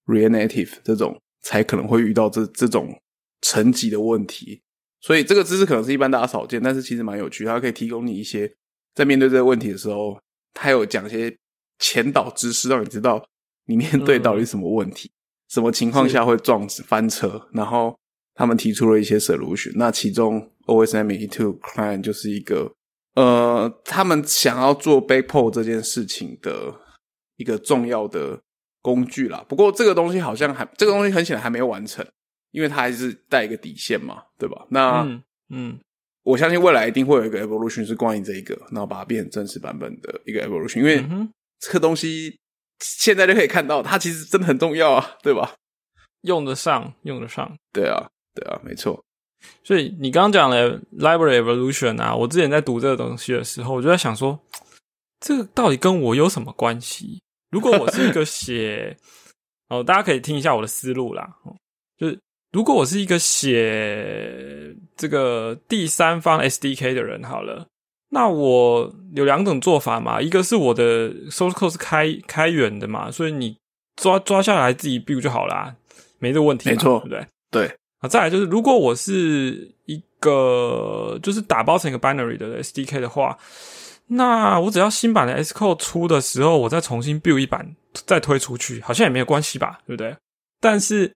[0.06, 2.92] React Native 这种，才可能会遇到这这种。
[3.42, 4.62] 层级的问题，
[5.00, 7.44] 所以这个知识可能是一般大家少见，但是其实蛮有趣。
[7.44, 8.52] 它可以提供你一些
[8.94, 10.20] 在面对这个问题的时候，
[10.52, 11.34] 它有讲一些
[11.78, 13.24] 前导知识，让你知道
[13.66, 15.10] 你面对到底什么问题，
[15.48, 17.48] 什么情况下会撞翻车。
[17.52, 17.98] 然后
[18.34, 22.70] 他们提出了一些 solution，那其中 OSM E Two Client 就是一个
[23.14, 26.74] 呃，他们想要做 backport 这件事情的
[27.36, 28.40] 一个重要的
[28.82, 29.44] 工具啦。
[29.48, 32.06] 不过这个东西好像还这个东西很显然还没有完成。
[32.50, 34.66] 因为它还是带一个底线嘛，对吧？
[34.70, 35.06] 那
[35.48, 35.78] 嗯，
[36.22, 40.78] 我相信未来一定会有一个 evolution 是关于这一个，然后把它变成正式版本的一个 evolution。
[40.78, 41.04] 因为
[41.58, 42.38] 这个东西
[42.80, 45.54] 现在就可以看到，它其实真的很重要啊，对吧？
[46.22, 47.50] 用得上，用得上。
[47.72, 49.02] 对啊，对啊，没错。
[49.64, 54.38] 所以你刚刚讲的 library evolution 啊，我之前在读这个东西的时候，我就在想说，
[55.18, 57.20] 这个到底跟我有什么关系？
[57.50, 58.96] 如果我是一个 写
[59.68, 61.36] 哦，大家可以听一下我的思路啦，
[61.96, 62.18] 就是。
[62.52, 67.66] 如果我是一个写这个第三方 SDK 的人，好了，
[68.10, 70.20] 那我有两种做法嘛。
[70.20, 73.56] 一个是我的 source code 是开开源的嘛，所以你
[73.94, 75.76] 抓抓下来自己 build 就好啦，
[76.18, 77.26] 没这个问题，没错，对不对？
[77.50, 77.76] 对。
[78.00, 83.38] 啊，再来就是，如果我是一个就是打包成一个 binary 的 SDK 的话，
[84.08, 90.16] 那我只要新版的 S code 出的时候，我再重新 build 一版再推出去，好像也没有关系吧，对不对？
[90.60, 91.12] 但是。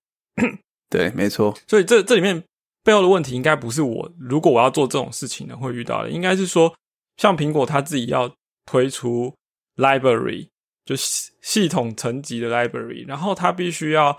[0.96, 1.52] 对，没错。
[1.66, 2.40] 所以这这里面
[2.84, 6.72] 背后的问题，应该不是我如果我要做这种事情呢会遇到的，应该是说，
[7.16, 8.32] 像苹果它自己要
[8.64, 9.34] 推出
[9.76, 10.46] library，
[10.84, 14.16] 就系系统层级的 library，然后它必须要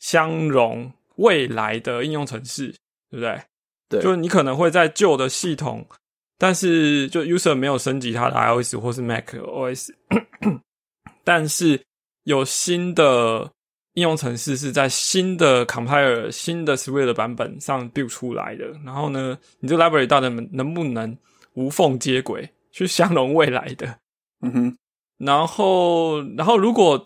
[0.00, 2.68] 相容未来的应用程式，
[3.10, 3.42] 对不对？
[3.88, 5.88] 对，就是你可能会在旧的系统，
[6.36, 9.94] 但是就 user 没有升级它的 iOS 或是 Mac OS，
[11.24, 11.82] 但是
[12.24, 13.50] 有新的
[13.98, 18.64] 应用程式是在新的 compiler、新的 Swift 的版本上 build 出来的。
[18.84, 21.18] 然后呢，你这个 library 到底能不能
[21.54, 23.98] 无缝接轨，去相容未来的？
[24.42, 24.76] 嗯哼。
[25.18, 27.04] 然后，然后如果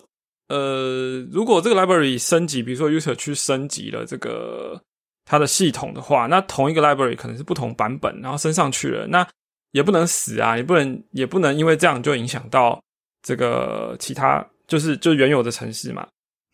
[0.49, 4.79] 呃，如果这个 library 升级，比如说 user 去升级了这个
[5.25, 9.27] 它的系统的话，那同一个 library 可能是不同版本，然后升上去了，那
[9.71, 12.79] 也不能死啊，也不能也不能因为这样就影响到
[13.23, 16.07] 这个其他，就是就原有的城市嘛。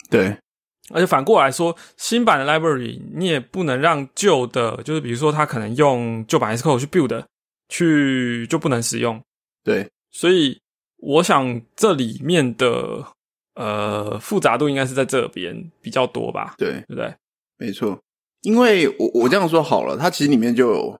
[0.09, 0.37] 对，
[0.93, 7.23] 而且反过来说，新版的 library 你也不能让旧的，就是比如说它可能用旧版 Xcode 去 build
[7.67, 9.21] 去就不能使用。
[9.63, 10.59] 对，所以
[10.97, 13.05] 我想这里面的。
[13.55, 16.55] 呃，复杂度应该是在这边比较多吧？
[16.57, 17.13] 对，对不对？
[17.57, 17.99] 没错，
[18.43, 20.99] 因为我我这样说好了，它其实里面就有，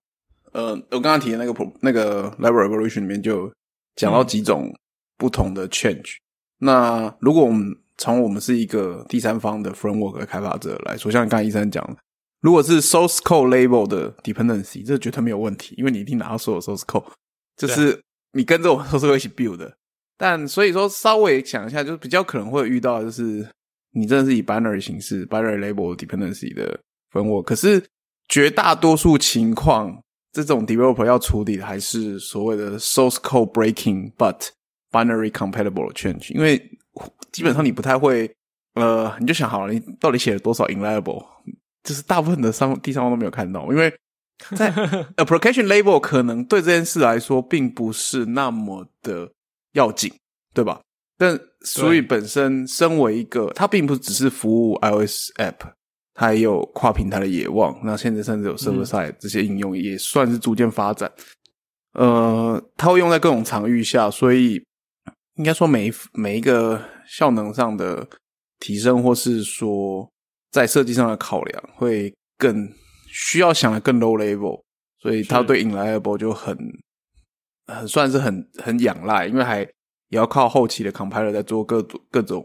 [0.51, 3.49] 呃，我刚刚提的那个那个 Library Evolution 里面就
[3.95, 4.78] 讲到几种
[5.16, 6.18] 不同的 change。
[6.57, 11.97] 那如果我们从我们是一个第三方的 framework 的开发者来说，像刚才医生讲，
[12.41, 17.06] 如果是 source code label 的 dependency，这绝对没有问题，因为你一定拿到所有 source code，
[17.58, 19.76] 就是你跟着我 source code 一起 build 的。
[20.18, 23.45] 但所以说，稍微想一下，就是比较可能会遇到，就是
[23.91, 26.80] 你真的是以 binary 形式 binary label dependency 的
[27.12, 27.43] framework，。
[27.43, 27.86] 可是
[28.28, 34.47] 绝大多数情况，这种 developer 要处理的还是所谓的 source code breaking but
[34.91, 36.34] binary compatible change。
[36.34, 36.62] 因为
[37.32, 38.30] 基本上你不太会，
[38.76, 41.26] 呃，你就想好了，你到底写了多少 inliable，
[41.84, 43.94] 就是大部分的三第三方都没有看到，因为
[44.56, 44.72] 在
[45.18, 49.32] application label 可能对这件事来说并不是那么的。
[49.74, 50.12] 要紧，
[50.52, 50.82] 对吧？
[51.16, 55.58] 但所以本身身为一个，它并不只是服务 iOS app，
[56.16, 57.80] 它也有跨平台的野望。
[57.84, 61.10] 那现在甚至有 server side 这些应用，也算是逐渐发展。
[61.94, 64.60] 呃，它会用在各种场域下，所以
[65.40, 68.08] 应该说每每一个效能上的
[68.60, 70.08] 提升，或是说
[70.52, 72.72] 在设计上的考量，会更
[73.08, 74.62] 需要想的更 low level。
[75.02, 76.56] 所以它对 inliable 就很。
[77.72, 82.44] 很算是很很仰赖，因为还也要靠后期的 compiler 在做各种各种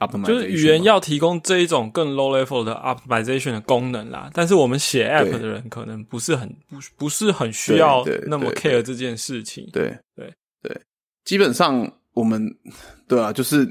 [0.00, 4.30] optimization，就是语言要提供这一种更 low level 的 optimization 的功能啦。
[4.32, 9.68] 但是我们写 app 的人可能不是很不不是很需要那么 care 这件事情。
[9.74, 10.32] 对对
[10.62, 10.80] 对，
[11.26, 12.48] 基本上我们
[13.06, 13.66] 对啊，就是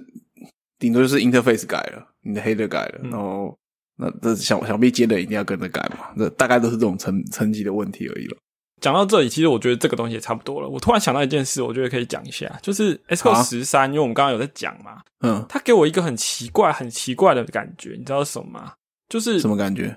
[0.80, 3.58] 顶多就是 interface 改了，你的 header 改了，然后
[3.98, 8.38] 那这想想必接的一定要跟着改嘛，这大概都是这种层层级的问题而已了。
[8.82, 10.68] 讲到这里，其实我觉得这个东西也差不多了。
[10.68, 18.74] 我突然想到一件事，我觉得可以讲一下，就是 Xcode 十三，因为我们刚刚有在讲嘛，嗯，它给我一个很奇怪、很奇怪的感觉，你知道什么吗？
[19.08, 19.96] 就是什么感觉？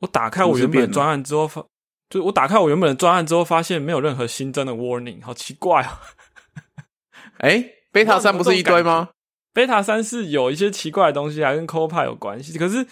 [0.00, 1.64] 我打开我原本的专案之后，发，
[2.10, 5.98] 就我打开我原本的专案之后，发现没有任何新增的 warning，好奇怪啊！
[7.38, 9.10] 哎，Beta 三不是一堆吗
[9.54, 12.58] ？Beta 三是有一些奇怪的东西，还跟 Copilot 有关系。
[12.58, 12.86] 可是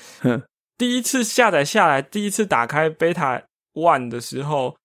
[0.76, 3.42] 第一次下载下来，第一次打开 Beta
[3.74, 4.76] One 的时候。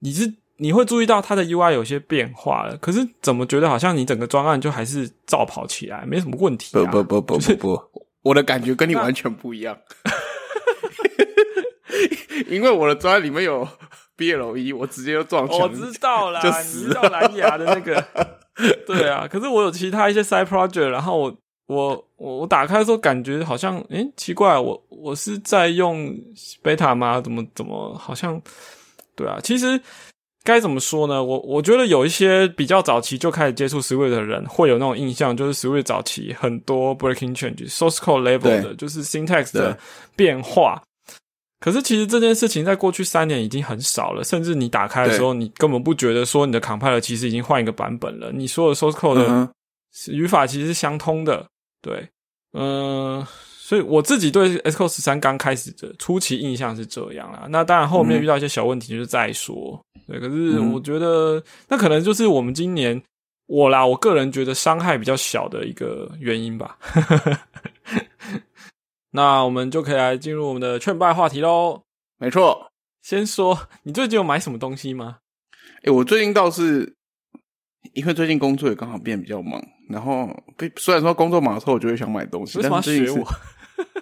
[0.00, 6.76] 你是你会注意到它的 UI 有些变化了，可是怎么觉得好像你整个专案就还是照跑起来，没什么问题？
[6.76, 7.82] 不不不不不不，
[8.20, 9.78] 我的感觉跟你完全不一样，
[12.48, 13.66] 因为我的专案里面有
[14.16, 18.04] BLE，我直接就撞墙，我知道啦，就死到蓝牙的那个，
[18.86, 21.36] 对啊，可是我有其他一些 side project，然后我
[21.66, 26.14] 我我我打开的时候感觉好像，诶，奇怪，我我是在用
[26.62, 27.20] beta 吗？
[27.20, 28.40] 怎么怎么好像？
[29.16, 29.80] 对啊，其实
[30.42, 31.22] 该怎么说呢？
[31.22, 39.78] 我我觉得有一些比较早期就开始接触 Swift 的人，会有那种印象，就是 Swift 早期很多 breaking change，source code level 的，就是 syntax 的
[40.16, 40.82] 变化。
[41.64, 48.30] 可是其实这件事情在过去三年已经很少了，甚至你打开的时候，你根本不觉得说你的 compiler 其实已经换一个版本了。
[48.30, 49.48] 你所有 source code 的
[50.12, 51.46] 语法其实是相通的。
[51.80, 52.06] 对，
[52.52, 53.26] 嗯。
[53.66, 57.46] 所以我自己对 Xcode 十三刚开始的初期印象是这样啦。
[57.48, 59.80] 那当然后面遇到一些小问题就是再说。
[60.06, 63.02] 对，可是我觉得那可能就是我们今年
[63.46, 66.76] 我啦，我个人觉得伤害比较小的一个原因吧。
[69.16, 71.82] 那我们就可以来进入我们的劝败话题喽。
[72.18, 75.18] 没错，先说 你最近有买什么东西吗？
[75.84, 76.96] 哎，我最近倒是
[77.92, 80.28] 因为最近工作也刚好变比较忙，然后
[80.76, 83.24] 虽然说工作忙的时候，我就会想买东西，但是学我。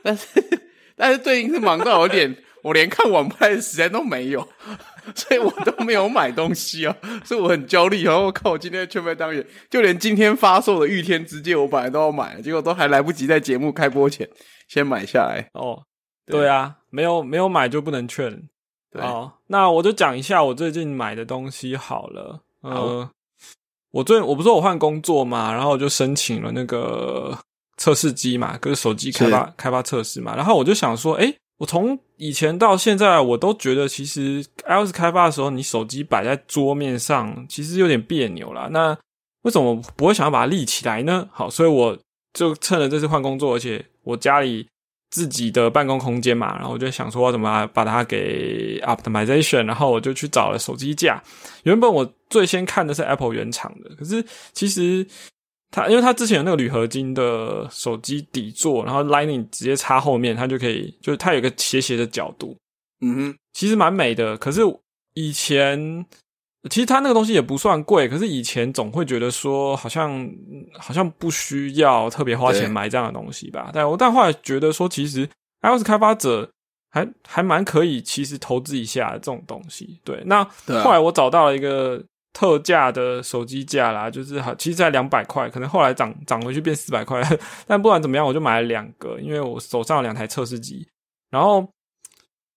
[0.03, 0.27] 但是，
[0.97, 2.35] 但是最近是忙到有点，
[2.65, 4.49] 我连看网拍的时间都没有，
[5.15, 8.03] 所以我都没有买东西啊，所以我很焦虑。
[8.03, 14.27] 然后我靠，我今天的劝败当远，就连今天发售的御天之戒，我本来都要买，结果都还来不及在节目开播前
[14.73, 15.51] 先买下来。
[15.53, 15.83] 哦，
[16.25, 18.49] 对啊，没有没有买就不能劝。
[18.99, 22.41] 好，那我就讲一下我最近买的东西好了。
[22.63, 23.11] 呃，
[23.91, 27.39] 我最我不是我换工作嘛，然后我就申请了那个
[27.77, 30.35] 测试机嘛，就是手机开发开发测试嘛。
[30.35, 38.69] 然后我就想说，哎，我从以前到现在，我都觉得其实 iOS 开发的时候，你手机摆在桌面上，其实有点别扭啦。
[38.71, 38.97] 那
[39.43, 41.29] 为什么不会想要把它立起来呢？
[41.31, 41.99] 好，所以我
[42.35, 44.67] 就趁着这次换工作，而且我家里。
[45.15, 51.23] 自己的办公空间嘛，然后我就想说怎么把它给 optimization，然后我就去找了手机架。
[51.65, 54.25] 原本我最先看的是 Apple 原厂的，可是
[54.55, 55.07] 其实
[55.71, 62.57] 它因为它之前有那个铝合金的手机底座，然后 Lightning 直接插后面，它就可以，就是它有一个斜斜的角度，
[63.03, 64.39] 嗯哼，其实蛮美的。
[64.39, 64.63] 可是
[65.13, 66.07] 以前。
[66.71, 70.31] 其实它那个东西也不算贵，可是以前总会觉得说好像
[70.79, 73.71] 好像不需要特别花钱买这样的东西吧。
[73.73, 75.29] 但我但后来觉得说，其实
[75.63, 76.49] iOS 开发者
[76.91, 80.01] 还还蛮可以，其实投资一下这种东西。
[80.05, 80.45] 对，那
[80.85, 82.01] 后来我找到了一个
[82.33, 87.21] 特价的手机架啦，就是好，其实在两百块，可能后来涨涨回去变四百块。
[87.67, 90.87] 但不管怎么样，我就买了两个，因为我手上有两台测试机，
[91.29, 91.69] 然后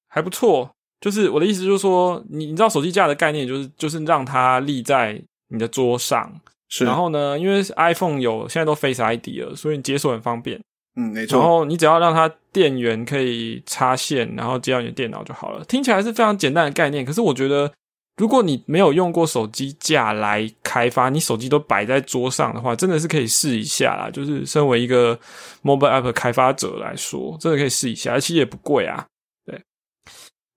[0.08, 0.70] 还不错。
[1.02, 6.32] 就是我的意思，就是说，你你知道手机架的概念，就是就是让它立在你的桌上，
[6.70, 6.84] 是。
[6.86, 10.60] 然后呢，因为 iPhone 有现在都 Face ID 了，所以你解锁很方便。
[10.98, 11.38] 嗯，没错。
[11.38, 15.64] 然后你只要让它电源可以插线，然后接到你的电脑就好了。
[15.66, 17.70] 听起来是非常简单的概念，可是我觉得，
[18.16, 24.10] 如果你没有用过手机架来开发，你手机都摆在桌上的话，真的是可以试一下啦。
[24.10, 25.20] 就是身为一个
[25.62, 29.06] mobile app 开发者来说，真的可以试一下，而且也不贵啊。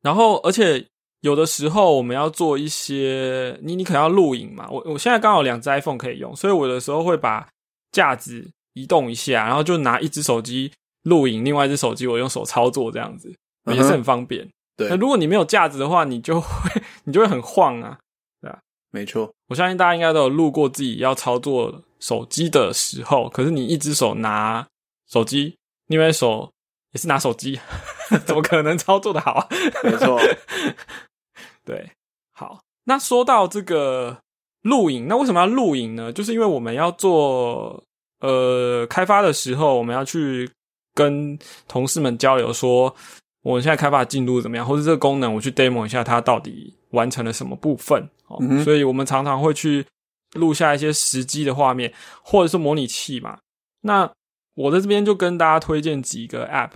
[0.03, 0.86] 然后，而且
[1.20, 4.68] 有的时候我们要做一些，你你可能要录影嘛。
[4.70, 7.49] 我我现在刚好两只 iPhone 可以用，所以我的时候会把
[7.90, 10.70] 架子移动一下，然后就拿一只手机
[11.03, 13.34] 录影，另外一只手机我用手操作，这样子
[13.66, 14.49] 也是很方便。
[14.76, 16.70] 对，那如果你没有架子的话，你就会
[17.05, 17.99] 你就会很晃啊，
[18.40, 18.61] 对吧？
[18.92, 24.64] 没错，我相信大家应该都有录过自己要操作手机的时候，可是你一只手拿
[25.09, 25.57] 手机，
[25.88, 26.49] 另外一手。
[26.92, 27.61] 也是拿手机，
[28.26, 29.48] 怎么可能操作的好？
[29.84, 30.18] 没错，
[31.64, 31.90] 对，
[32.32, 32.61] 好。
[32.84, 34.18] 那说到这个
[34.62, 36.12] 录影，那为什么要录影呢？
[36.12, 37.82] 就是因为我们要做
[38.20, 40.50] 呃开发的时候，我们要去
[40.94, 42.94] 跟同事们交流，说
[43.42, 48.09] 我现在开发进度怎么样，或者这个功能我去 demo 一下，它到底完成了什么部分。
[48.28, 49.84] 哦，所以我们常常会去
[50.34, 51.92] 录下一些实机的画面，
[52.22, 53.38] 或者是模拟器嘛。
[53.82, 54.11] 那
[54.54, 56.70] 我在这边就跟大家推荐几个 App，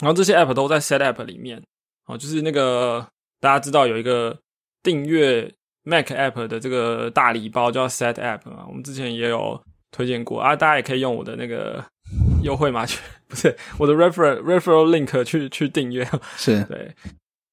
[0.00, 1.62] 然后这些 App 都在 Set App 里面
[2.06, 3.06] 哦，就是那个
[3.40, 4.36] 大家知道有一个
[4.82, 5.52] 订阅
[5.84, 11.84] Mac App 的这个大礼包叫 Set App 嘛，我们之前也有推荐过啊，大家也可以用我的那个
[12.42, 16.94] 优惠码去，不是我的 Referral Referral Link 去去订阅，是对，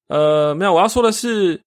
[0.08, 1.60] 呃，没有，我要说的是。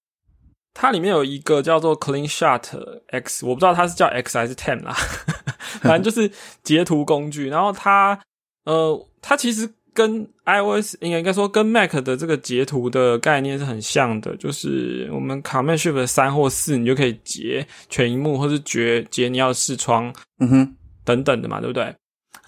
[0.71, 2.61] 它里面有一个叫做 Clean Shot
[3.07, 4.93] X，我不知道它是叫 X 还是 Ten 啦，
[5.81, 6.31] 反正就是
[6.63, 7.49] 截图工具。
[7.49, 8.17] 然后它，
[8.63, 21.93] 呃，它其实跟 iOS 应该应该说跟 Mac 的这个截图的概念是很像的，就是我们 Command Shift 三或四，你就可以截全荧幕，或是截截你要视窗，嗯哼，等等的嘛，对不对？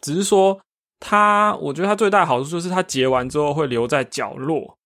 [0.01, 0.59] 只是说
[0.99, 4.77] 它，我觉得它最大的好处就是它截完之后会留在角落，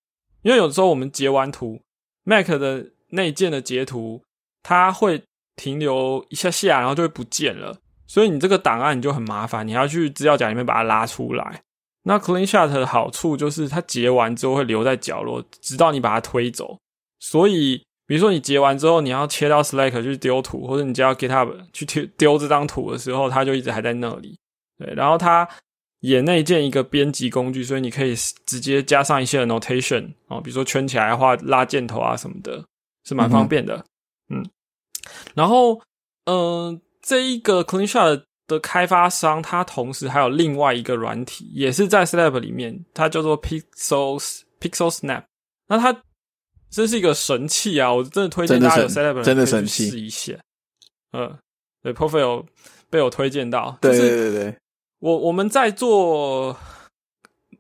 [0.41, 1.80] 因为有时候我们截完图
[2.24, 4.22] ，Mac 的内建的截图，
[4.64, 5.22] 它会
[5.56, 7.78] 停留一下下，然后就会不见了。
[8.08, 11.62] 所以你这个档案你就很麻烦，你要去资料夹里面把它拉出来。
[12.06, 16.78] 那 Clean Shot 的好处就是它截完之后会留在角落，直到你把它推走。
[17.20, 24.38] 所以，比如说你截完之后，你要切到 Slack 去丢图，或者你就要 GitHub 去丢丢这张图的时候，它就一直还在那里。
[24.78, 25.47] 对，然后它
[25.99, 32.64] 也内建一个编辑工具，所以你可以直接加上一些 Notation 哦，比如说圈起来的话，拉箭头啊什么的。
[33.08, 33.86] 是蛮方便的，
[34.30, 34.43] 嗯，
[35.36, 35.80] 然后，
[36.26, 45.24] 嗯，这一个 CleanShot 的开发商，它同时还有另外一个软体，也是在 Snap 里面，它叫做 Pixels Pixel Snap。
[45.68, 45.96] 那它
[46.70, 47.93] 真是一个神器啊！
[47.93, 50.34] 我真的推荐大家有 Snap 真的神器试一下。
[51.14, 51.38] 嗯，
[51.82, 52.46] 对，Profile
[52.89, 54.58] 被我推荐到，对对对对，
[55.00, 56.58] 我我们在做。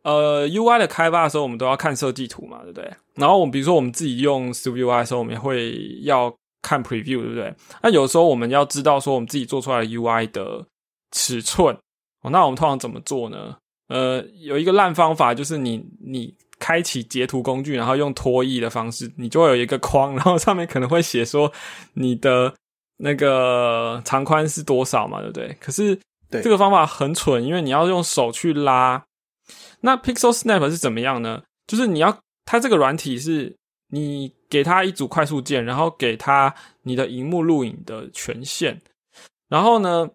[0.03, 2.93] 呃，UI 的开发的时候，我们都要看设计图嘛，对不对？
[3.15, 6.31] 然后我们比如说我们自己用 SwiftUI 的时候，我们也会要
[6.61, 7.51] 看 Preview，对不对？
[7.81, 10.63] 那有时候我们要知道说我们自己做出来的 UI 的
[11.15, 11.73] 尺寸，
[12.21, 13.55] 哦，那我们通常怎么做呢？
[13.87, 21.49] 呃，有一个烂方法就是你你开启截图工具，然后用拖曳的方式，你就会有一个框，然后上面可能会写说
[21.93, 22.53] 你的
[22.97, 25.55] 那个长宽是多少嘛，对不对？
[25.61, 25.97] 可是
[26.29, 29.01] 对这个方法很蠢，因为你要用手去拉。
[29.81, 31.43] 那 Pixel Snap 是怎么样呢？
[31.67, 33.55] 就是你要它这个软体是
[33.91, 38.81] 你给它一组快速键，然后给它你的荧幕录影的权限，
[39.47, 40.09] 然后呢，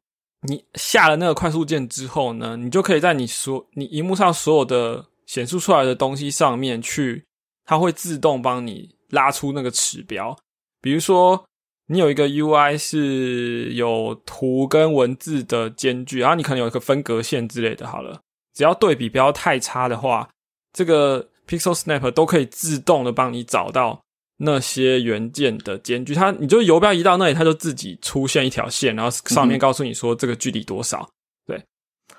[0.49, 7.24] 你下了那个快速键之后呢，你就可以在你所你荧幕上所有的显示出来的东西上面去，
[7.64, 10.36] 它会自动帮你拉出那个尺标，
[10.80, 11.45] 比如说。
[11.93, 17.84] 你有一个 UI 是有图跟文字的间距，然后你可能有一个分隔线之类的。
[17.84, 18.20] 好了，
[18.55, 20.28] 只要对比不要太差的话，
[20.72, 24.01] 这个 Pixel Snap 都可以自动的帮你找到
[24.43, 26.14] 那些元件的间距。
[26.14, 31.09] 它，你就游标移到那里，它就自己出现一条线，然后上面告诉你说这个距离多少。
[31.47, 31.62] 对，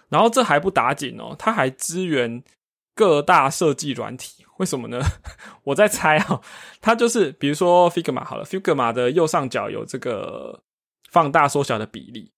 [0.10, 2.44] 然后这还不打紧哦，它还支援
[2.94, 4.46] 各大设计软体。
[4.58, 5.02] 为什么呢？
[5.64, 6.40] 我在猜啊，
[6.80, 10.62] 它就是比如说 Figma 好了，Figma 的右上角有这个
[11.10, 12.32] 放大缩小的比例。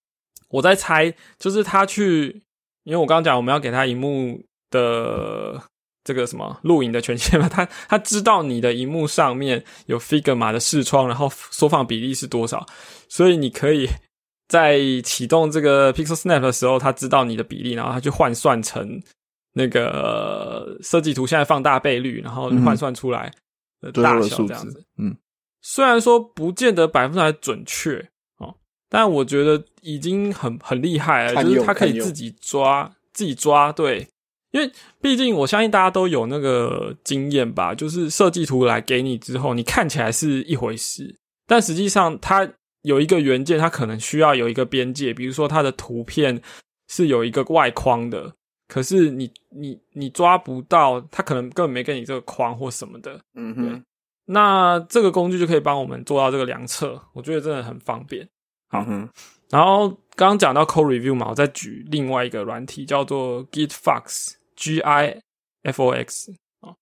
[0.48, 2.42] 我在猜，就是它去，
[2.84, 5.62] 因为我刚刚讲我们要给它荧幕的
[6.04, 12.66] 这个什么录影的权限嘛， 他他知道你的荧幕上面有 Figma 的视窗，然后缩放比例是多少，
[13.10, 13.88] 所以你可以
[14.48, 19.02] 在启动这个 Pixel Snap 的时候，他知道你的比例，然后他去换算成。
[19.56, 23.32] 那个设计图现在放大倍率，然后换算出来
[23.80, 24.84] 的大小这样子。
[24.98, 25.16] 嗯，
[25.62, 28.00] 虽然说不见得百分之百准确
[28.40, 28.52] 哦，
[28.90, 34.08] 但我觉得已经很很厉害了，就是他可以自己抓自己抓对，
[34.54, 42.48] 因为毕竟我相信大家都有那个经验吧，就是设计图来给你之后，你看起来是一回事，但实际上它
[42.84, 46.42] 有一个元件，它可能需要有一个边界，比如说它的图片
[46.88, 48.34] 是有一个外框的。
[48.70, 53.84] 可是你你你抓不到，它可能根本没给你这个框或什么的，嗯哼。
[54.26, 58.28] 那这个工具就可以帮我们做到这个量测，我觉得真的很方便。
[58.70, 58.84] 好，
[59.50, 63.44] 然后刚刚讲到 Code Review 嘛，我再举另外一个软体叫做
[64.64, 66.76] GIFOX 啊，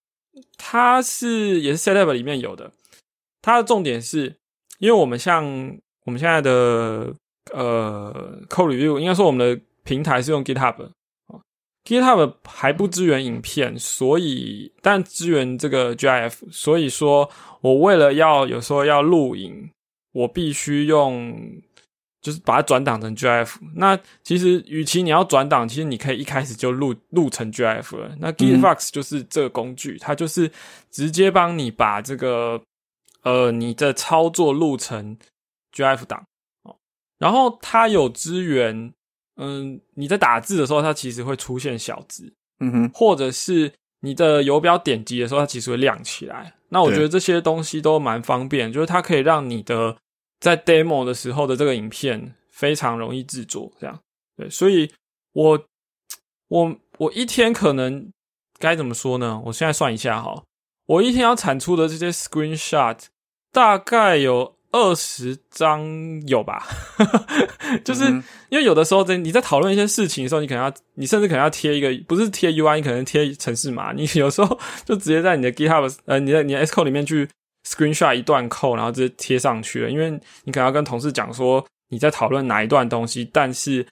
[0.58, 2.72] 它是也是 Setup 里面有的。
[3.42, 4.36] 它的重点是，
[4.80, 5.44] 因为我们像
[6.06, 7.14] 我们现在的
[7.52, 10.92] 呃 Code Review，应该说我们的平台是用 GitHub。
[11.84, 17.28] GitHub 还不支援影片，所以但支援这个 GIF，所以说
[17.62, 19.72] 我为了要有时候要录影，
[20.12, 21.36] 我必须用
[22.22, 23.56] 就是把它转档成 GIF。
[23.76, 28.16] 那其实与其你要转档，其实你可以一开始就录录成 GIF 了。
[28.20, 30.50] 那 GitFox 就是这个工具，它就是
[30.90, 32.62] 直接帮你把这个
[33.24, 35.18] 呃你的操作录成
[35.74, 36.24] GIF 档
[36.64, 36.76] 哦，
[37.18, 38.94] 然后它有支援。
[39.38, 46.54] 嗯，你在打字的时候，它其实会出现小字，嗯哼，或者是你的游标点击的时候，它其实会亮起来。
[46.70, 49.98] 那我觉得这些东西都蛮方便，就是它可以让你的
[50.42, 53.72] 在 demo 的时候的这个影片非常容易制作。
[53.80, 53.98] 这样，
[54.36, 54.92] 对，所以
[55.32, 55.66] 我
[56.50, 58.12] 我我一天可能
[58.60, 59.42] 该怎么说呢？
[59.46, 60.44] 我现在算一下哈，
[60.88, 62.98] 我一天要产出的这些 screenshot
[63.54, 64.58] 大概有。
[64.74, 65.86] 二十张
[66.28, 66.66] 有吧，
[67.84, 68.06] 就是
[68.48, 73.92] 因为有的时候在你在讨论一些事情的时候，你可能要，你甚至可能要贴一个，不是贴 UI，你可能贴城市码。
[73.92, 77.28] 你有时候就直接在你的 GitHub，呃，你的你的 S code 里面去
[77.66, 79.90] screenshot 一段 code，然后直接贴上去了。
[79.90, 80.12] 因为
[80.44, 83.86] 你可能要跟同事讲说你在讨论哪一段东西，但是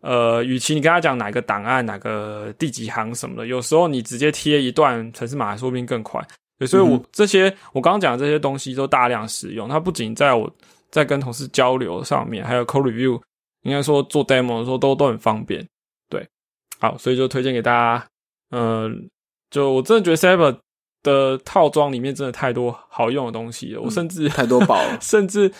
[0.00, 6.20] 呃，与其你跟他讲哪个档案、哪个第几行什么的，有时候你直接贴一段城市码，说不定更快。
[6.66, 9.68] 所以，我这些我刚刚讲的这些东西都大量使用。
[9.68, 10.48] 它不仅在我
[10.92, 13.20] 在跟同事交流上面，还有 code review，
[13.62, 15.66] 应该说做 demo 的时候都都很方便。
[16.08, 16.24] 对，
[16.78, 18.06] 好，所以就推荐给大家。
[18.50, 19.08] 嗯，
[19.50, 20.56] 就我真的觉得 Cyber
[21.02, 23.80] 的套装里面真的太多好用的东西了。
[23.80, 25.52] 我甚至太多宝了，甚 至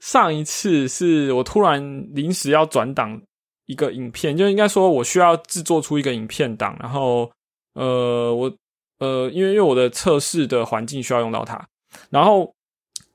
[0.00, 3.20] 上一次是我突然临时要转档
[3.66, 7.30] 一个影片，就应该说我需要制作出一个影片档，然后
[7.74, 8.52] 呃我。
[8.98, 11.60] 呃，因为因为我的测试的环境需要用到它，
[12.08, 12.54] 然后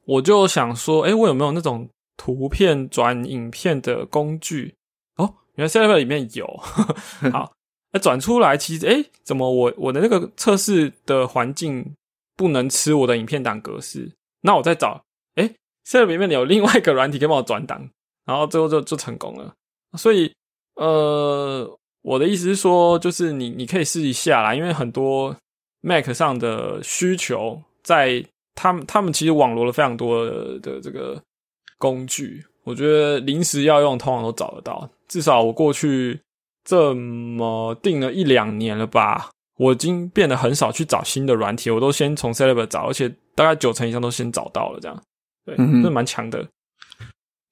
[0.03, 1.87] 我就想说，哎，我有没有那种
[2.17, 4.75] 图片转影片的工具？
[5.15, 6.45] 哦，原来 Server 里面有。
[7.31, 7.53] 好，
[7.91, 11.95] 那转出来，其实，哎，怎么我我的那个测试的环境
[12.35, 14.11] 不能吃我的影片档格式？
[14.41, 15.03] 那我再找，
[15.35, 15.49] 哎
[15.85, 17.89] ，save 里面有另外一个软体可以帮我转档，
[18.25, 19.53] 然后最后就就成功了。
[19.97, 20.33] 所以，
[20.75, 25.35] 呃，我的意思是说，就是你你可以试一下啦，因为很多。
[25.81, 28.25] Mac 上的需求，在
[28.55, 30.25] 他们他们其实网罗了非常多
[30.59, 31.21] 的这个
[31.77, 34.89] 工具，我觉得临时要用，通常都找得到。
[35.07, 36.19] 至少我过去
[36.67, 44.79] 这么定了一两年了吧，我已经变得很少去找新的软体，我都先从 c e l e b r 找，而且大概九成以上都先找到了。
[44.81, 45.03] 这样，
[45.45, 46.45] 对，这蛮强的，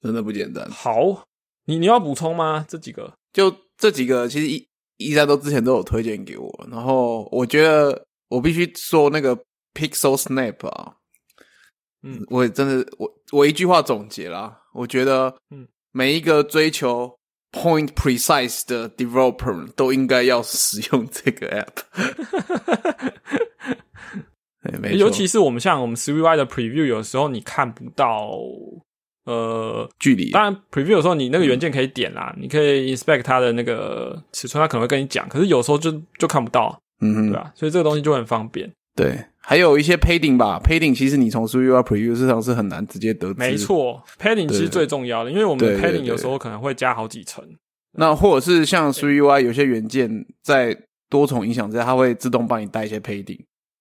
[0.02, 0.68] 真的不简单。
[0.70, 1.24] 好，
[1.64, 2.66] 你你要补充吗？
[2.68, 8.04] 这几个，就这几个，其实一一三都之前都有推荐给我，然后我觉得。
[8.28, 9.36] 我必须说那个
[9.72, 10.96] Pixel Snap 啊，
[12.02, 17.15] 嗯，我真的我我一句话总结啦，我觉得，嗯，每一个追求
[17.56, 21.84] point precise 的 developer 都应该要使用这个 app。
[24.96, 28.30] 尤其是我们像我们 SwiftUI 的 preview，有时候你看不到。
[29.24, 35.28] 呃，距离当然，preview 有时候你那个元件可以点啦，你可以 inspect 它的那个尺寸，它可能会跟你讲。
[35.28, 37.50] 可是有时候就就看不到，嗯，对吧？
[37.56, 38.70] 所以这个东西就很方便。
[38.94, 39.18] 对，
[39.48, 43.34] 还有一些 padding 吧，padding 其实你从 SwiftUI preview 市场是很难直接得知。
[43.38, 47.44] 没错，padding 其实最重要的，因为我们 padding 有时候可能会加好几层。
[47.92, 50.10] 那或者是像 SwiftUI 有些元件
[50.42, 50.76] 在
[51.08, 53.38] 多重影响之下，它会自动帮你带一些 padding。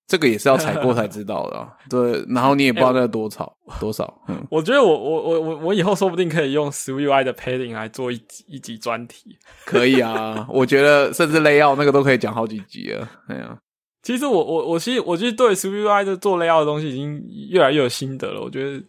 [0.07, 2.23] 这个也是要采过才知道的， 对。
[2.29, 4.21] 然后你也不知道那多少多少。
[4.27, 9.35] 嗯，我觉得我我我我我以后说不定可以用 SwiftUI 的 padding 来做一一集专题。
[9.65, 13.09] 可以啊，我觉得甚至 layout 那个都可以讲好几集了。
[13.29, 13.57] 哎呀，
[14.05, 18.39] 其实我我我其实我其实对 SwiftUI 的做 layout 的东西已经越来越有心得了。
[18.39, 18.79] 我觉得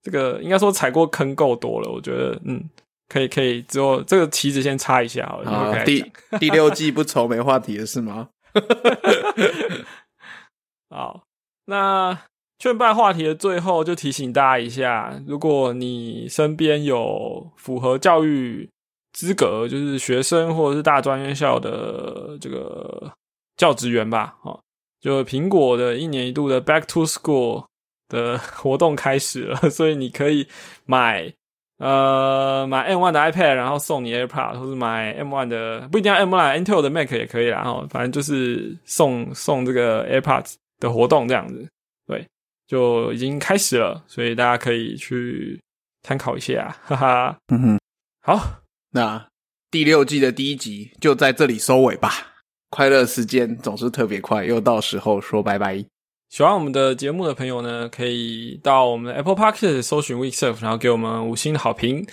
[0.00, 1.90] 这个应该说踩过坑够多了。
[1.90, 2.62] 我觉得嗯，
[3.08, 5.50] 可以可以之后这个旗子先插一下好了。
[5.50, 6.04] 啊，第
[6.38, 8.28] 第六季不愁没话题了是吗？
[10.88, 11.24] 好，
[11.64, 12.16] 那
[12.60, 18.70] 劝败话题的最后就提醒大家一下：如果你身边有符合教育
[19.12, 23.12] 资格，就是学生或者是大专院校的这个
[23.56, 24.60] 教职员吧，哦，
[25.00, 27.66] 就苹果的一年一度的 Back to School
[28.08, 30.46] 的活动开始了， 所以你可以
[30.84, 31.32] 买
[31.78, 40.54] 呃买 M one 的 iPad，然后送你 AirPod，或是买 M one 的不一定要 M one，Intel 的 Mac 也可以啦，然后反正就是送送这个 AirPods。
[40.80, 41.66] 的活动这样子，
[42.04, 42.26] 对，
[42.66, 45.58] 就已经开始了，所以大家可以去
[46.02, 47.36] 参考一下， 哈哈。
[47.48, 47.78] 嗯哼，
[48.20, 49.24] 好，那
[49.70, 52.33] 第六季的第一集就在这里收尾吧。
[52.70, 55.84] 快乐时间总是特别快，又到时候说拜拜。
[56.30, 62.06] 喜欢我们的节目的朋友呢，可以到我们的 Apple Podcast 搜寻 Weeksurf，然后给我们五星好评。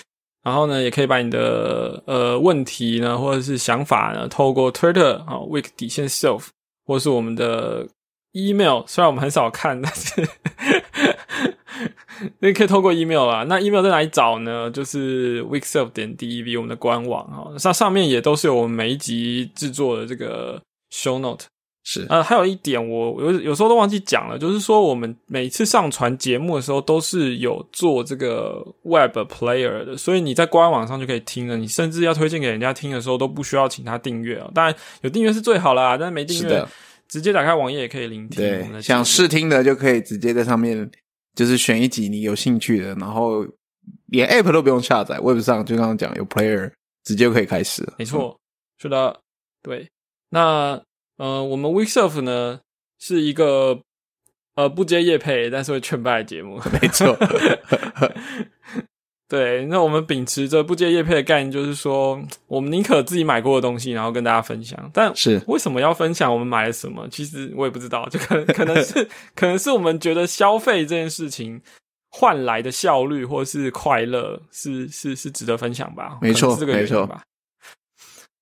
[0.44, 6.48] 然后呢，也可以把你的呃问题呢，或者是想法呢，透过 Twitter 啊 Week 底线 Self，
[6.86, 7.88] 或是我们的。
[8.34, 10.26] email 虽然我们很少看，但是
[12.40, 13.44] 你可以透过 email 啊。
[13.48, 14.70] 那 email 在哪里找呢？
[14.72, 20.62] 就是 weekself 点 dev 我们的官网哈，上上面也都是有我们每一集制作的这个
[20.94, 21.46] show note。
[21.84, 31.58] 是呃，还有一点我有有时候都忘记讲了，就是说我们每次上传节目的时候都是有做这个 web player 的，所以你在官网上就可以听了。
[31.58, 34.52] 你甚至要推荐给人家听的时候都不需要请他订阅哦。
[34.54, 36.64] 当然有订阅是最好啦，但是没订阅。
[37.08, 38.42] 直接打开网页也可以聆听。
[38.42, 40.90] 对，想试听的就可以直接在上面，
[41.36, 43.46] 就是选一集你有兴趣的，然后
[44.08, 46.72] 连 App 都不用下载，Web 上就刚刚讲有 Player，
[47.04, 47.88] 直接可以开始。
[47.98, 48.40] 没错，
[48.78, 49.22] 是的，
[49.62, 49.90] 对。
[50.30, 50.82] 那
[51.18, 52.62] 呃，我们 Weeksurf 呢
[53.00, 53.82] 是一个
[54.56, 56.60] 呃不接夜配，但是会劝败的节目。
[56.82, 57.18] 没错。
[59.32, 64.78] 对，那我们秉持着不接叶配的概念，就是说，我们宁可自己买过的东西，然后跟大家分享。
[64.94, 67.08] 但是为什么要分享我们买了什么？
[67.10, 71.62] 其实我也不知道，就可能可能是 可能是我们觉得消费这件事情
[72.10, 76.18] 换来的效率或是快乐，是是是值得分享吧？
[76.22, 77.24] 没错，这个没错吧？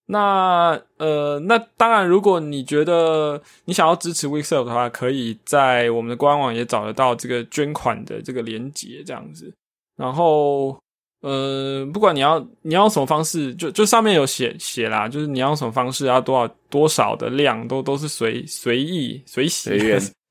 [0.08, 9.54] 那呃，那当然，如果你觉得你想要支持 WeSell 的话，可以在我们的官网也找得到这个捐款的这个连接，这样子。
[10.00, 10.80] 然后，
[11.20, 19.70] 呃，不管你要你要用什么方式，就就上面有写写啦，就是你要用什么方式，要多少多少的量，都都是随随意随喜，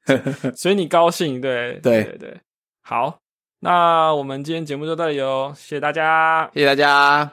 [0.57, 2.41] 随你高兴，对 对对对。
[2.81, 3.19] 好，
[3.61, 7.31] 那我们今天节目就到这里哦，谢谢大家，谢谢大家，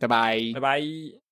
[0.00, 1.23] 拜拜，拜拜。